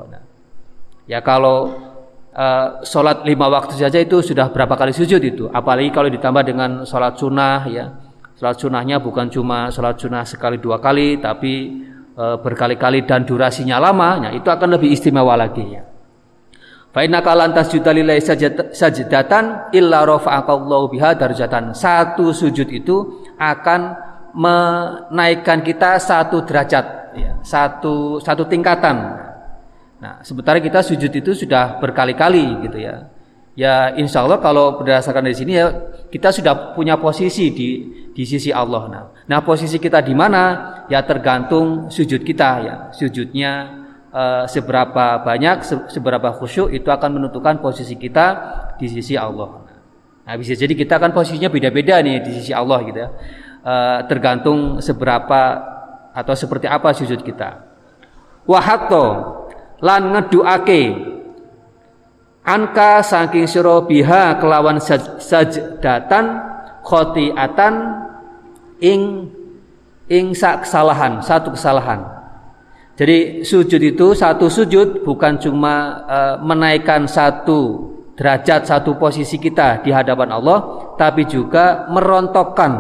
Ya 1.07 1.23
kalau 1.23 1.71
uh, 2.37 2.85
sholat 2.85 3.25
lima 3.25 3.49
waktu 3.49 3.81
saja 3.81 3.96
itu 3.96 4.20
sudah 4.20 4.53
berapa 4.53 4.77
kali 4.77 4.92
sujud 4.92 5.18
itu? 5.25 5.49
Apalagi 5.49 5.88
kalau 5.90 6.12
ditambah 6.12 6.44
dengan 6.44 6.70
sholat 6.85 7.16
sunnah 7.16 7.64
ya. 7.66 7.87
Sholat 8.37 8.61
sunnahnya 8.61 9.01
bukan 9.01 9.33
cuma 9.33 9.72
sholat 9.72 9.96
sunnah 9.96 10.29
sekali 10.29 10.61
dua 10.61 10.77
kali 10.77 11.16
tapi 11.16 11.81
uh, 12.20 12.37
berkali-kali 12.37 13.09
dan 13.09 13.25
durasinya 13.25 13.81
lama 13.81 14.29
ya, 14.29 14.31
itu 14.37 14.49
akan 14.53 14.77
lebih 14.77 14.92
istimewa 14.92 15.33
lagi 15.40 15.64
ya. 15.64 15.83
Fa'inna 16.92 17.20
kalantas 17.20 17.68
juta 17.68 17.92
lillahi 17.92 18.25
illa 19.77 19.99
rafa'akallahu 20.05 20.96
biha 20.96 21.12
darjatan. 21.12 21.77
Satu 21.77 22.33
sujud 22.33 22.68
itu 22.72 23.25
akan 23.37 23.81
menaikkan 24.33 25.61
kita 25.61 26.01
satu 26.01 26.44
derajat, 26.44 27.16
ya, 27.16 27.37
satu 27.44 28.16
satu 28.20 28.49
tingkatan 28.49 29.26
Nah, 29.97 30.21
sementara 30.21 30.61
kita 30.61 30.85
sujud 30.85 31.09
itu 31.09 31.33
sudah 31.33 31.81
berkali-kali 31.81 32.69
gitu 32.69 32.79
ya. 32.81 33.09
Ya 33.57 33.97
insya 33.97 34.21
Allah 34.21 34.37
kalau 34.45 34.77
berdasarkan 34.85 35.25
dari 35.25 35.33
sini 35.33 35.57
ya 35.57 35.73
kita 36.13 36.29
sudah 36.29 36.77
punya 36.77 37.01
posisi 37.01 37.49
di 37.49 37.69
di 38.13 38.25
sisi 38.29 38.53
Allah. 38.53 38.85
Nah, 38.93 39.05
nah 39.25 39.41
posisi 39.41 39.81
kita 39.81 40.05
di 40.05 40.13
mana 40.13 40.85
ya 40.93 41.01
tergantung 41.01 41.89
sujud 41.89 42.21
kita 42.21 42.51
ya. 42.61 42.75
Sujudnya 42.93 43.53
uh, 44.13 44.45
seberapa 44.45 45.25
banyak, 45.25 45.65
se 45.65 45.75
seberapa 45.89 46.37
khusyuk 46.37 46.69
itu 46.69 46.93
akan 46.93 47.17
menentukan 47.17 47.65
posisi 47.65 47.97
kita 47.97 48.27
di 48.77 48.93
sisi 48.93 49.17
Allah. 49.17 49.65
Nah 50.29 50.35
bisa 50.37 50.53
jadi 50.53 50.77
kita 50.77 51.01
akan 51.01 51.17
posisinya 51.17 51.49
beda-beda 51.49 51.97
nih 52.05 52.21
di 52.21 52.37
sisi 52.37 52.53
Allah 52.53 52.85
gitu 52.85 52.99
ya. 53.01 53.09
Uh, 53.65 53.99
tergantung 54.05 54.85
seberapa 54.85 55.41
atau 56.13 56.35
seperti 56.37 56.69
apa 56.69 56.93
sujud 56.93 57.25
kita. 57.25 57.65
Wahato 58.45 59.05
lan 59.85 60.17
ngeduake 60.17 60.83
anka 62.47 63.03
saking 63.03 63.45
sira 63.51 63.83
biha 63.85 64.39
kelawan 64.39 64.79
sajdatan 65.19 66.25
khotiatan 66.87 67.75
ing 68.79 69.33
ing 70.07 70.27
sak 70.33 70.65
kesalahan 70.65 71.19
satu 71.19 71.53
kesalahan. 71.53 72.01
Jadi 72.97 73.45
sujud 73.45 73.83
itu 73.83 74.17
satu 74.17 74.49
sujud 74.49 75.05
bukan 75.05 75.37
cuma 75.37 76.01
uh, 76.09 76.35
menaikkan 76.41 77.05
satu 77.05 77.93
derajat 78.17 78.65
satu 78.65 78.97
posisi 78.97 79.37
kita 79.37 79.85
di 79.85 79.93
hadapan 79.93 80.33
Allah 80.33 80.89
tapi 80.97 81.29
juga 81.29 81.85
merontokkan 81.93 82.73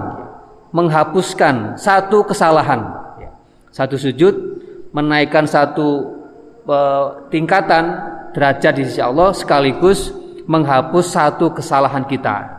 menghapuskan 0.72 1.76
satu 1.76 2.24
kesalahan. 2.24 2.96
Satu 3.68 4.00
sujud 4.00 4.32
menaikkan 4.96 5.44
satu 5.44 6.15
tingkatan 7.30 7.84
derajat 8.34 8.72
di 8.76 8.82
sisi 8.84 9.00
Allah 9.00 9.32
sekaligus 9.32 10.10
menghapus 10.46 11.06
satu 11.14 11.54
kesalahan 11.54 12.04
kita. 12.04 12.54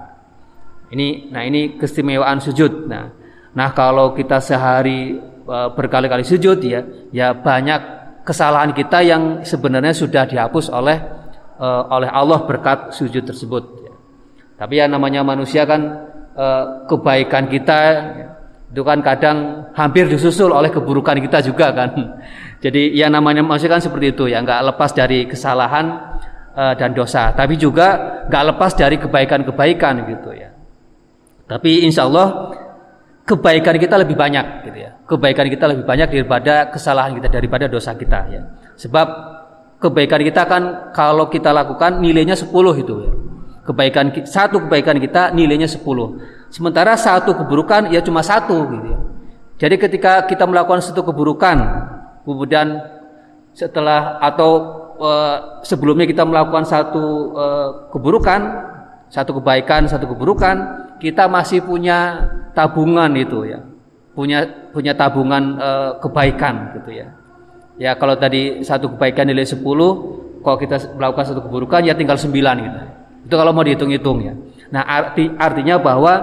Ini 0.92 1.32
nah 1.32 1.44
ini 1.44 1.76
keistimewaan 1.76 2.40
sujud. 2.40 2.88
Nah, 2.88 3.12
nah 3.52 3.70
kalau 3.76 4.16
kita 4.16 4.40
sehari 4.40 5.20
berkali-kali 5.48 6.24
sujud 6.24 6.60
ya, 6.64 6.84
ya 7.12 7.36
banyak 7.36 7.80
kesalahan 8.24 8.76
kita 8.76 9.04
yang 9.04 9.24
sebenarnya 9.44 9.96
sudah 9.96 10.24
dihapus 10.28 10.72
oleh 10.72 10.98
oleh 11.92 12.10
Allah 12.12 12.44
berkat 12.48 12.96
sujud 12.96 13.24
tersebut. 13.24 13.64
Tapi 14.58 14.74
ya 14.80 14.90
namanya 14.90 15.22
manusia 15.22 15.68
kan 15.68 16.10
kebaikan 16.88 17.50
kita 17.50 17.80
itu 18.68 18.84
kan 18.84 19.00
kadang 19.00 19.72
hampir 19.72 20.12
disusul 20.12 20.52
oleh 20.52 20.68
keburukan 20.68 21.16
kita 21.24 21.40
juga 21.40 21.72
kan. 21.72 21.90
Jadi 22.64 22.92
ya 22.98 23.08
namanya 23.08 23.46
manusia 23.46 23.72
kan 23.72 23.80
seperti 23.80 24.12
itu 24.18 24.28
ya, 24.28 24.44
nggak 24.44 24.76
lepas 24.76 24.92
dari 24.92 25.24
kesalahan 25.24 25.86
uh, 26.52 26.74
dan 26.76 26.92
dosa, 26.92 27.32
tapi 27.32 27.56
juga 27.56 28.20
nggak 28.28 28.44
lepas 28.56 28.72
dari 28.76 29.00
kebaikan-kebaikan 29.00 29.94
gitu 30.10 30.30
ya. 30.36 30.52
Tapi 31.48 31.88
insya 31.88 32.04
Allah 32.04 32.52
kebaikan 33.24 33.80
kita 33.80 33.96
lebih 33.96 34.20
banyak 34.20 34.68
gitu 34.68 34.78
ya. 34.84 34.92
Kebaikan 35.08 35.48
kita 35.48 35.66
lebih 35.72 35.88
banyak 35.88 36.12
daripada 36.12 36.68
kesalahan 36.68 37.16
kita 37.16 37.28
daripada 37.32 37.72
dosa 37.72 37.96
kita 37.96 38.20
ya. 38.28 38.42
Sebab 38.76 39.08
kebaikan 39.80 40.20
kita 40.28 40.44
kan 40.44 40.92
kalau 40.92 41.32
kita 41.32 41.56
lakukan 41.56 42.04
nilainya 42.04 42.36
10 42.36 42.52
itu 42.84 42.96
ya. 43.00 43.14
Kebaikan 43.64 44.12
satu 44.28 44.68
kebaikan 44.68 45.00
kita 45.00 45.32
nilainya 45.32 45.68
10. 45.68 45.84
Sementara 46.48 46.96
satu 46.96 47.36
keburukan 47.36 47.92
ya 47.92 48.00
cuma 48.00 48.24
satu 48.24 48.56
gitu 48.72 48.88
ya. 48.88 49.00
Jadi 49.58 49.76
ketika 49.82 50.24
kita 50.30 50.46
melakukan 50.46 50.80
satu 50.80 51.02
keburukan 51.02 51.58
kemudian 52.24 52.78
setelah 53.58 54.22
atau 54.22 54.52
e, 55.02 55.12
sebelumnya 55.66 56.06
kita 56.06 56.22
melakukan 56.24 56.64
satu 56.64 57.34
e, 57.34 57.46
keburukan, 57.90 58.42
satu 59.10 59.42
kebaikan, 59.42 59.90
satu 59.90 60.06
keburukan, 60.14 60.56
kita 61.02 61.26
masih 61.26 61.66
punya 61.66 62.30
tabungan 62.54 63.10
itu 63.18 63.50
ya. 63.50 63.60
Punya 64.14 64.46
punya 64.70 64.94
tabungan 64.94 65.58
e, 65.58 65.70
kebaikan 66.06 66.78
gitu 66.78 66.92
ya. 66.94 67.08
Ya 67.78 67.92
kalau 67.98 68.18
tadi 68.18 68.62
satu 68.66 68.94
kebaikan 68.94 69.30
nilai 69.30 69.46
10, 69.46 69.62
kalau 70.42 70.58
kita 70.58 70.98
melakukan 70.98 71.26
satu 71.34 71.42
keburukan 71.46 71.82
ya 71.86 71.94
tinggal 71.98 72.18
9 72.18 72.30
gitu. 72.34 72.80
Itu 73.26 73.36
kalau 73.38 73.52
mau 73.54 73.66
dihitung-hitung 73.66 74.18
ya. 74.22 74.34
Nah, 74.72 74.84
arti 74.84 75.32
artinya 75.32 75.80
bahwa 75.80 76.14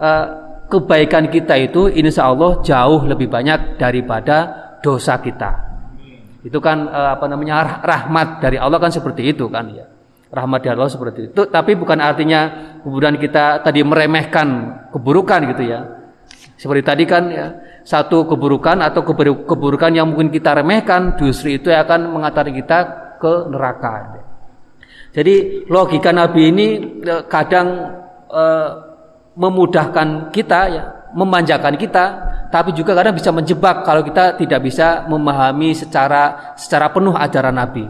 e, 0.00 0.10
kebaikan 0.70 1.26
kita 1.28 1.58
itu 1.58 1.90
insya 1.90 2.30
Allah 2.30 2.62
jauh 2.62 3.04
lebih 3.04 3.26
banyak 3.26 3.76
daripada 3.76 4.70
dosa 4.78 5.18
kita. 5.18 5.70
Itu 6.40 6.56
kan 6.62 6.88
uh, 6.88 7.20
apa 7.20 7.28
namanya 7.28 7.84
rahmat 7.84 8.40
dari 8.40 8.56
Allah 8.56 8.80
kan 8.80 8.88
seperti 8.88 9.28
itu 9.36 9.50
kan 9.52 9.68
ya. 9.68 9.84
Rahmat 10.32 10.64
dari 10.64 10.78
Allah 10.78 10.88
seperti 10.88 11.34
itu. 11.34 11.42
Tapi 11.50 11.76
bukan 11.76 12.00
artinya 12.00 12.40
kemudian 12.80 13.20
kita 13.20 13.60
tadi 13.60 13.84
meremehkan 13.84 14.48
keburukan 14.94 15.52
gitu 15.52 15.68
ya. 15.68 15.80
Seperti 16.56 16.82
tadi 16.84 17.04
kan 17.08 17.28
ya, 17.32 17.46
satu 17.84 18.28
keburukan 18.28 18.84
atau 18.84 19.00
keburukan 19.48 19.90
yang 19.92 20.12
mungkin 20.12 20.28
kita 20.28 20.60
remehkan 20.60 21.16
justru 21.16 21.56
itu 21.56 21.72
akan 21.72 22.12
mengantar 22.12 22.48
kita 22.48 22.78
ke 23.16 23.48
neraka. 23.48 24.19
Jadi 25.10 25.66
logika 25.66 26.14
Nabi 26.14 26.54
ini 26.54 26.68
eh, 27.02 27.22
kadang 27.26 27.68
uh, 28.30 28.70
memudahkan 29.34 30.30
kita 30.30 30.60
ya 30.70 30.84
memanjakan 31.14 31.74
kita, 31.74 32.04
tapi 32.54 32.70
juga 32.70 32.94
kadang 32.94 33.18
bisa 33.18 33.34
menjebak 33.34 33.82
kalau 33.82 34.06
kita 34.06 34.38
tidak 34.38 34.62
bisa 34.62 35.06
memahami 35.10 35.74
secara 35.74 36.54
secara 36.54 36.94
penuh 36.94 37.14
ajaran 37.14 37.58
Nabi. 37.58 37.82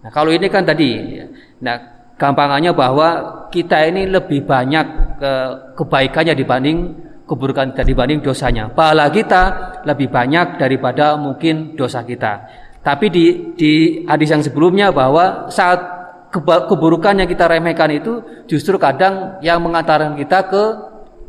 Nah, 0.00 0.10
kalau 0.12 0.32
ini 0.32 0.48
kan 0.48 0.64
tadi, 0.64 1.20
nah 1.60 1.76
gampangannya 2.16 2.72
bahwa 2.72 3.08
kita 3.52 3.84
ini 3.88 4.08
lebih 4.08 4.48
banyak 4.48 4.86
ke, 5.20 5.32
kebaikannya 5.76 6.32
dibanding 6.36 6.78
keburukan 7.24 7.72
kita 7.72 7.84
dibanding 7.84 8.20
dosanya. 8.20 8.68
Pahala 8.72 9.08
kita 9.08 9.42
lebih 9.88 10.12
banyak 10.12 10.60
daripada 10.60 11.16
mungkin 11.16 11.76
dosa 11.76 12.04
kita. 12.04 12.44
Tapi 12.84 13.06
di 13.08 13.24
di 13.56 13.72
hadis 14.04 14.28
yang 14.28 14.44
sebelumnya 14.44 14.92
bahwa 14.92 15.48
saat 15.48 16.03
keburukan 16.42 17.14
yang 17.14 17.28
kita 17.30 17.46
remehkan 17.46 17.94
itu 17.94 18.18
justru 18.50 18.74
kadang 18.74 19.38
yang 19.38 19.62
mengantarkan 19.62 20.18
kita 20.18 20.50
ke 20.50 20.64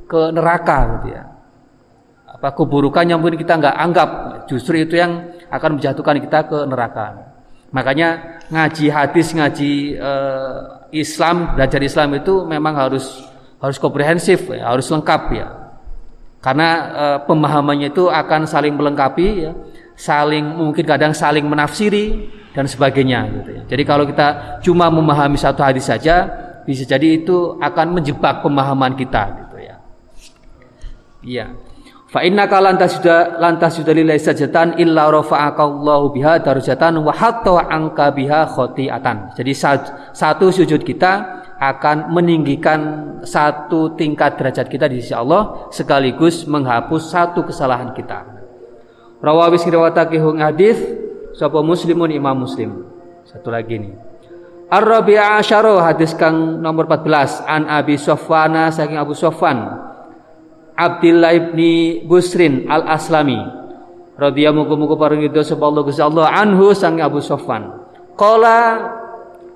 ke 0.10 0.22
neraka 0.34 0.78
gitu 0.98 1.08
ya 1.14 1.36
apa 2.36 2.52
keburukan 2.52 3.08
yang 3.08 3.22
mungkin 3.24 3.40
kita 3.40 3.56
nggak 3.56 3.76
anggap 3.80 4.10
justru 4.52 4.84
itu 4.84 5.00
yang 5.00 5.32
akan 5.48 5.80
menjatuhkan 5.80 6.20
kita 6.20 6.40
ke 6.52 6.58
neraka. 6.68 7.32
Makanya 7.72 8.40
ngaji 8.52 8.86
hadis, 8.92 9.32
ngaji 9.32 10.00
uh, 10.00 10.86
Islam, 10.92 11.56
belajar 11.56 11.80
Islam 11.80 12.20
itu 12.20 12.44
memang 12.44 12.76
harus 12.76 13.24
harus 13.60 13.78
komprehensif, 13.80 14.52
ya, 14.52 14.72
harus 14.72 14.88
lengkap 14.92 15.22
ya. 15.32 15.48
Karena 16.44 16.70
uh, 16.94 17.18
pemahamannya 17.26 17.90
itu 17.90 18.12
akan 18.12 18.46
saling 18.46 18.76
melengkapi 18.78 19.28
ya, 19.50 19.52
saling 19.98 20.46
mungkin 20.46 20.86
kadang 20.86 21.16
saling 21.16 21.48
menafsiri 21.48 22.30
dan 22.56 22.66
sebagainya 22.66 23.20
gitu 23.28 23.50
ya. 23.52 23.62
Jadi 23.68 23.84
kalau 23.84 24.08
kita 24.08 24.58
cuma 24.64 24.88
memahami 24.88 25.36
satu 25.36 25.60
hadis 25.62 25.92
saja 25.92 26.26
bisa 26.64 26.88
jadi 26.88 27.22
itu 27.22 27.60
akan 27.60 28.00
menjebak 28.00 28.42
pemahaman 28.42 28.96
kita 28.96 29.24
gitu 29.44 29.58
ya. 29.60 29.76
Iya. 31.22 31.48
Fa 32.10 32.24
innaka 32.24 32.64
lantas 32.64 32.96
sudah 32.96 33.36
lantas 33.44 33.76
sudah 33.76 33.92
lillahi 33.92 34.24
sajatan 34.24 34.80
illa 34.80 35.12
rafa'akallahu 35.12 36.16
biha 36.16 36.40
darajatan 36.40 37.04
wa 37.04 37.12
hatta 37.12 37.68
angka 37.68 38.16
biha 38.16 38.48
khotiatan. 38.48 39.36
Jadi 39.36 39.52
satu 40.16 40.48
sujud 40.48 40.80
kita 40.80 41.44
akan 41.60 42.16
meninggikan 42.16 42.80
satu 43.28 44.00
tingkat 44.00 44.40
derajat 44.40 44.72
kita 44.72 44.88
di 44.88 45.04
sisi 45.04 45.12
Allah 45.12 45.68
sekaligus 45.76 46.48
menghapus 46.48 47.12
satu 47.12 47.44
kesalahan 47.44 47.92
kita. 47.92 48.24
Rawawis 49.20 49.68
riwayatake 49.68 50.16
hadis 50.40 51.05
sapa 51.36 51.60
muslimun 51.60 52.10
imam 52.16 52.48
muslim. 52.48 52.88
Satu 53.28 53.52
lagi 53.52 53.76
nih. 53.76 53.94
Ar-Rabi'a 54.72 55.38
asyara 55.38 55.78
hadis 55.86 56.18
kang 56.18 56.58
nomor 56.64 56.90
14 56.90 57.46
an 57.46 57.70
Abi 57.70 58.02
Sofwana 58.02 58.74
saking 58.74 58.98
Abu 58.98 59.14
Sofwan. 59.14 59.62
Abdullah 60.76 61.32
ibni 61.32 62.04
Busrin 62.04 62.68
al 62.68 62.84
Aslami 62.90 63.40
radhiyallahu 64.20 64.76
muga 64.76 64.96
paring 65.00 65.24
itu 65.24 65.40
sapa 65.46 65.72
Allah 65.72 66.28
anhu 66.34 66.74
sang 66.74 66.98
Abu 66.98 67.22
Sofwan. 67.22 67.72
Qala 68.18 68.60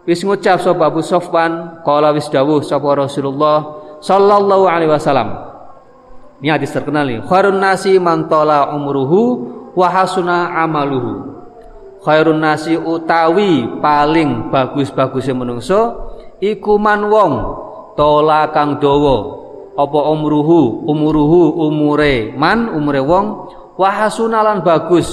wis 0.05 0.21
ngucap 0.21 0.61
sapa 0.61 0.93
Abu 0.93 1.01
Sofwan. 1.01 1.81
Qala 1.81 2.13
wis 2.13 2.29
dawuh 2.29 2.61
sapa 2.61 2.93
Rasulullah 2.93 3.81
sallallahu 4.05 4.69
alaihi 4.69 4.93
wasallam. 4.93 5.49
Ini 6.39 6.55
hadis 6.55 6.71
terkenal 6.71 7.03
nih. 7.03 7.19
Khairun 7.25 7.59
nasi 7.59 7.97
man 7.99 8.29
umruhu 8.71 9.21
wa 9.75 9.87
hasuna 9.91 10.55
amaluhu 10.63 11.38
khairun 12.03 12.39
nasi 12.39 12.75
utawi 12.75 13.67
paling 13.83 14.51
bagus-bagusnya 14.51 15.35
menungso 15.35 15.79
iku 16.39 16.79
man 16.79 17.07
wong 17.07 17.33
tola 17.99 18.47
kang 18.51 18.79
dawa. 18.79 19.39
Apa 19.79 20.11
umruhu 20.11 20.83
umuruhu 20.91 21.63
umure 21.71 22.35
man 22.35 22.71
umure 22.75 22.99
wong 22.99 23.25
wahasunalan 23.79 24.63
bagus. 24.63 25.07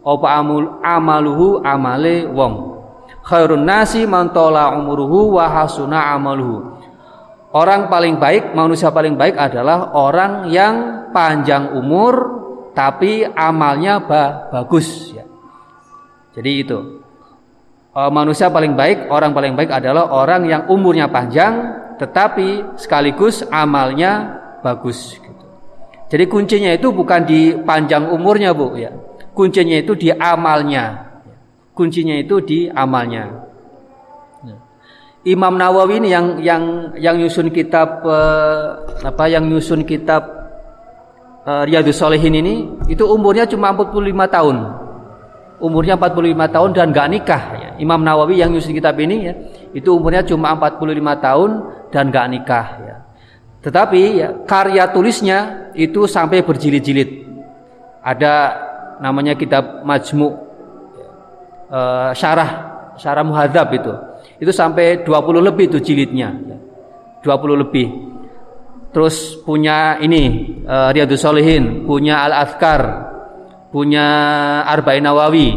Apa 0.00 0.40
amul 0.40 0.80
amaluhu 0.80 1.60
amale 1.64 2.28
wong. 2.28 2.80
Khairun 3.24 3.64
nasi 3.64 4.04
mantola 4.08 4.72
umuruhu 4.76 5.36
wahasuna 5.36 6.16
amaluhu. 6.16 6.80
Orang 7.50 7.90
paling 7.90 8.16
baik 8.16 8.54
manusia 8.54 8.94
paling 8.94 9.18
baik 9.18 9.34
adalah 9.34 9.90
orang 9.98 10.48
yang 10.54 10.74
panjang 11.10 11.74
umur 11.74 12.38
tapi 12.70 13.26
amalnya 13.26 13.98
ba 14.06 14.46
bagus 14.54 15.10
ya 15.10 15.29
jadi 16.36 16.50
itu 16.62 16.78
eh, 17.94 18.10
manusia 18.10 18.50
paling 18.50 18.78
baik 18.78 19.10
orang 19.10 19.34
paling 19.34 19.54
baik 19.58 19.70
adalah 19.70 20.10
orang 20.12 20.46
yang 20.46 20.62
umurnya 20.70 21.10
panjang 21.10 21.80
tetapi 22.00 22.80
sekaligus 22.80 23.44
amalnya 23.52 24.40
bagus 24.64 25.20
gitu. 25.20 25.44
Jadi 26.10 26.24
kuncinya 26.26 26.72
itu 26.72 26.88
bukan 26.90 27.28
di 27.28 27.52
panjang 27.60 28.08
umurnya, 28.08 28.56
Bu 28.56 28.72
ya. 28.74 28.88
Kuncinya 29.36 29.76
itu 29.76 29.92
di 29.92 30.08
amalnya. 30.08 31.12
Kuncinya 31.76 32.16
itu 32.16 32.40
di 32.40 32.58
amalnya. 32.72 33.46
Ya. 34.42 34.56
Imam 35.28 35.54
Nawawi 35.60 36.00
ini 36.00 36.08
yang 36.08 36.26
yang 36.40 36.62
yang 36.96 37.14
nyusun 37.20 37.52
kitab 37.52 38.02
uh, 38.02 38.80
apa 39.04 39.28
yang 39.28 39.46
nyusun 39.46 39.84
kitab 39.84 40.24
uh, 41.44 41.62
Riyadhus 41.68 42.00
ini 42.16 42.80
itu 42.88 43.04
umurnya 43.04 43.44
cuma 43.44 43.70
45 43.70 43.94
tahun. 44.32 44.56
Umurnya 45.60 46.00
45 46.00 46.56
tahun 46.56 46.70
dan 46.72 46.88
gak 46.90 47.08
nikah 47.12 47.42
ya. 47.56 47.70
Imam 47.76 48.00
Nawawi 48.00 48.40
yang 48.40 48.48
nyusun 48.52 48.72
kitab 48.72 48.96
ini 48.96 49.28
ya, 49.28 49.34
itu 49.76 49.92
umurnya 49.92 50.24
cuma 50.24 50.56
45 50.56 50.80
tahun 51.20 51.50
dan 51.92 52.04
gak 52.08 52.26
nikah 52.32 52.66
ya. 52.80 52.96
Tetapi 53.60 54.00
ya, 54.16 54.28
karya 54.48 54.88
tulisnya 54.88 55.68
itu 55.76 56.08
sampai 56.08 56.40
berjilid-jilid. 56.40 57.28
Ada 58.00 58.56
namanya 59.04 59.36
kitab 59.36 59.84
Majmu 59.84 60.28
uh, 61.68 62.10
syarah 62.16 62.50
syarah 62.96 63.24
muhadzab 63.24 63.68
itu. 63.76 63.92
Itu 64.40 64.52
sampai 64.52 65.04
20 65.04 65.44
lebih 65.44 65.68
itu 65.72 65.78
jilidnya. 65.80 66.28
Ya. 66.32 66.56
20 67.24 67.62
lebih. 67.68 67.88
Terus 68.90 69.38
punya 69.44 70.00
ini 70.02 70.56
uh, 70.66 70.90
Riyadus 70.90 71.22
Solihin, 71.22 71.86
punya 71.86 72.26
Al-Azkar, 72.26 72.80
punya 73.70 74.06
Arba'in 74.66 75.06
Nawawi 75.06 75.48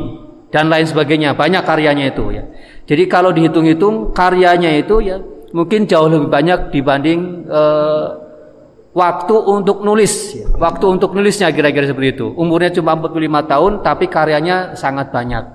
dan 0.54 0.70
lain 0.70 0.86
sebagainya. 0.86 1.34
Banyak 1.34 1.66
karyanya 1.66 2.14
itu 2.14 2.30
ya. 2.34 2.44
Jadi 2.86 3.04
kalau 3.10 3.34
dihitung-hitung 3.34 4.14
karyanya 4.14 4.74
itu 4.78 5.02
ya 5.02 5.18
mungkin 5.54 5.86
jauh 5.86 6.10
lebih 6.10 6.34
banyak 6.34 6.74
dibanding 6.74 7.46
uh, 7.46 8.24
waktu 8.94 9.36
untuk 9.38 9.86
nulis 9.86 10.34
ya. 10.34 10.50
waktu 10.58 10.86
untuk 10.98 11.14
nulisnya 11.14 11.54
kira-kira 11.54 11.86
seperti 11.86 12.18
itu 12.18 12.28
umurnya 12.34 12.74
cuma 12.74 12.98
45 12.98 13.50
tahun 13.50 13.72
tapi 13.86 14.06
karyanya 14.10 14.74
sangat 14.74 15.14
banyak 15.14 15.46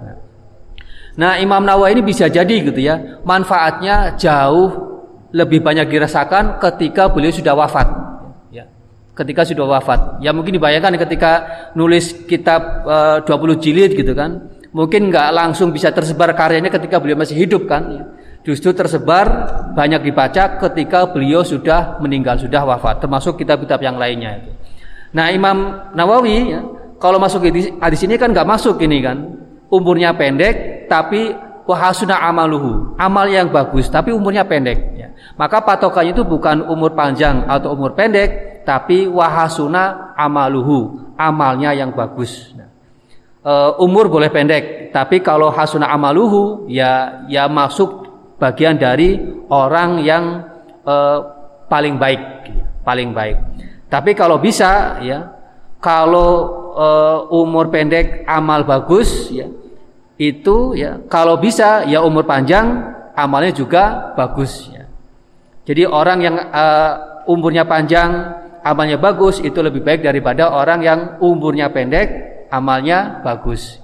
nah 1.18 1.34
Imam 1.42 1.66
Nawawi 1.66 1.98
ini 1.98 2.02
bisa 2.06 2.30
jadi 2.30 2.50
gitu 2.62 2.78
ya 2.78 3.22
manfaatnya 3.26 4.14
jauh 4.14 4.86
lebih 5.34 5.66
banyak 5.66 5.90
dirasakan 5.90 6.62
ketika 6.62 7.10
beliau 7.10 7.34
sudah 7.34 7.58
wafat 7.58 7.90
ketika 9.18 9.42
sudah 9.42 9.66
wafat. 9.66 10.22
Ya 10.22 10.30
mungkin 10.30 10.54
dibayangkan 10.54 10.94
ketika 11.02 11.32
nulis 11.74 12.14
kitab 12.30 12.86
eh, 12.86 13.26
uh, 13.26 13.58
20 13.58 13.58
jilid 13.58 13.98
gitu 13.98 14.14
kan. 14.14 14.54
Mungkin 14.70 15.10
nggak 15.10 15.34
langsung 15.34 15.74
bisa 15.74 15.90
tersebar 15.90 16.30
karyanya 16.38 16.70
ketika 16.70 17.02
beliau 17.02 17.18
masih 17.18 17.34
hidup 17.34 17.66
kan. 17.66 18.14
Justru 18.46 18.70
tersebar 18.70 19.26
banyak 19.74 20.06
dibaca 20.06 20.62
ketika 20.62 21.10
beliau 21.10 21.42
sudah 21.42 21.98
meninggal 21.98 22.38
sudah 22.38 22.62
wafat. 22.62 23.02
Termasuk 23.02 23.42
kitab-kitab 23.42 23.82
yang 23.82 23.98
lainnya 23.98 24.38
itu. 24.38 24.50
Nah 25.08 25.32
Imam 25.34 25.88
Nawawi 25.96 26.52
ya, 26.52 26.60
kalau 27.00 27.18
masuk 27.18 27.48
hadis 27.80 28.00
ini 28.04 28.14
kan 28.14 28.30
nggak 28.30 28.46
masuk 28.46 28.78
ini 28.84 29.02
kan. 29.02 29.18
Umurnya 29.68 30.16
pendek 30.16 30.86
tapi 30.88 31.34
wahasuna 31.68 32.24
amaluhu. 32.24 32.94
Amal 32.96 33.28
yang 33.28 33.50
bagus 33.50 33.90
tapi 33.90 34.14
umurnya 34.14 34.46
pendek. 34.46 34.97
Maka 35.38 35.62
patokannya 35.62 36.12
itu 36.12 36.26
bukan 36.26 36.66
umur 36.66 36.92
panjang 36.98 37.46
atau 37.46 37.72
umur 37.78 37.94
pendek 37.94 38.60
tapi 38.66 39.08
wahasuna 39.08 40.12
amaluhu 40.18 41.14
amalnya 41.14 41.72
yang 41.72 41.94
bagus 41.94 42.52
nah, 42.58 42.68
uh, 43.46 43.70
umur 43.80 44.10
boleh 44.10 44.28
pendek 44.28 44.90
tapi 44.90 45.22
kalau 45.22 45.48
hasuna 45.54 45.88
amaluhu 45.88 46.66
ya 46.66 47.24
ya 47.30 47.46
masuk 47.46 48.08
bagian 48.38 48.78
dari 48.78 49.18
orang 49.50 50.00
yang 50.00 50.46
uh, 50.86 51.18
paling 51.68 52.00
baik, 52.00 52.22
paling 52.86 53.12
baik. 53.12 53.36
Tapi 53.90 54.14
kalau 54.14 54.38
bisa 54.40 55.02
ya, 55.02 55.28
kalau 55.82 56.30
uh, 56.78 57.18
umur 57.34 57.68
pendek 57.68 58.24
amal 58.24 58.64
bagus 58.64 59.28
ya, 59.28 59.50
itu 60.16 60.72
ya 60.78 61.02
kalau 61.10 61.36
bisa 61.36 61.84
ya 61.84 62.00
umur 62.00 62.24
panjang 62.24 62.94
amalnya 63.12 63.52
juga 63.52 64.14
bagus 64.16 64.70
ya. 64.72 64.87
Jadi 65.68 65.84
orang 65.84 66.18
yang 66.24 66.36
uh, 66.48 67.28
umurnya 67.28 67.68
panjang 67.68 68.08
amalnya 68.64 68.96
bagus 68.96 69.44
itu 69.44 69.60
lebih 69.60 69.84
baik 69.84 70.00
daripada 70.00 70.48
orang 70.48 70.80
yang 70.80 71.00
umurnya 71.20 71.68
pendek 71.68 72.08
amalnya 72.48 73.20
bagus. 73.20 73.76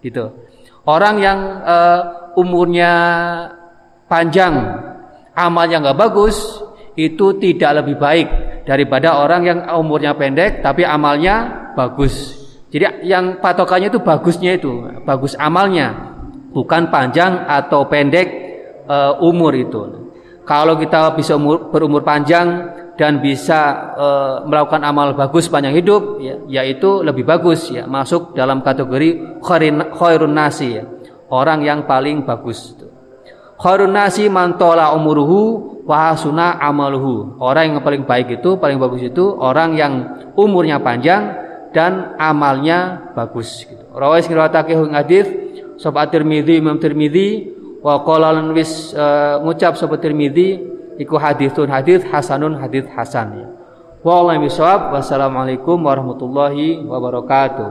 Gitu. 0.00 0.32
Orang 0.88 1.20
yang 1.20 1.60
uh, 1.60 2.32
umurnya 2.40 2.92
panjang, 4.08 4.56
amalnya 5.36 5.84
nggak 5.84 6.00
bagus, 6.00 6.40
itu 6.96 7.36
tidak 7.36 7.84
lebih 7.84 8.00
baik 8.00 8.28
daripada 8.64 9.20
orang 9.20 9.42
yang 9.44 9.58
umurnya 9.76 10.16
pendek 10.16 10.64
tapi 10.64 10.88
amalnya 10.88 11.68
bagus. 11.76 12.32
Jadi 12.72 13.04
yang 13.04 13.44
patokannya 13.44 13.92
itu 13.92 14.00
bagusnya 14.00 14.56
itu, 14.56 14.88
bagus 15.04 15.36
amalnya, 15.36 16.16
bukan 16.56 16.88
panjang 16.88 17.44
atau 17.44 17.84
pendek 17.84 18.28
uh, 18.88 19.20
umur 19.20 19.52
itu. 19.52 19.97
Kalau 20.48 20.80
kita 20.80 21.12
bisa 21.12 21.36
umur, 21.36 21.68
berumur 21.68 22.00
panjang 22.00 22.72
dan 22.96 23.20
bisa 23.20 23.92
uh, 23.94 24.36
melakukan 24.48 24.80
amal 24.80 25.12
bagus 25.12 25.46
panjang 25.52 25.76
hidup, 25.76 26.18
ya, 26.24 26.40
yaitu 26.48 27.04
lebih 27.04 27.28
bagus 27.28 27.68
ya, 27.68 27.84
masuk 27.84 28.32
dalam 28.32 28.64
kategori 28.64 29.38
khairun 29.92 30.32
nasi 30.32 30.80
ya 30.80 30.88
orang 31.28 31.60
yang 31.62 31.84
paling 31.84 32.24
bagus 32.24 32.74
khairun 33.58 33.92
nasi 33.92 34.30
mantola 34.30 34.94
umuruhu 34.94 35.82
wahasuna 35.82 36.62
amaluhu. 36.62 37.40
Orang 37.42 37.74
yang 37.74 37.82
paling 37.82 38.06
baik 38.06 38.38
itu 38.40 38.56
paling 38.56 38.78
bagus 38.78 39.02
itu 39.02 39.34
orang 39.34 39.74
yang 39.74 39.92
umurnya 40.38 40.78
panjang 40.78 41.34
dan 41.74 42.14
amalnya 42.16 43.10
bagus 43.12 43.66
gitu. 43.66 43.82
Rawais 43.92 44.30
ngriwayatake 44.30 44.72
ing 44.78 44.94
hadis 44.94 45.26
sapa 45.76 46.06
Tirmizi 46.06 46.62
Imam 46.62 46.78
Tirmizi 46.78 47.50
wa 47.88 48.04
qala 48.04 48.36
lan 48.36 48.52
wis 48.52 48.92
uh, 48.92 49.40
ngucap 49.40 49.80
sapa 49.80 49.96
Tirmizi 49.96 50.60
iku 51.00 51.16
hadithun 51.16 51.72
hadis 51.72 52.04
hasanun 52.04 52.60
hadis 52.60 52.84
hasan 52.92 53.28
ya. 53.40 53.48
Wa 54.04 54.22
Wassalamualaikum 54.28 55.80
warahmatullahi 55.80 56.84
wabarakatuh. 56.84 57.68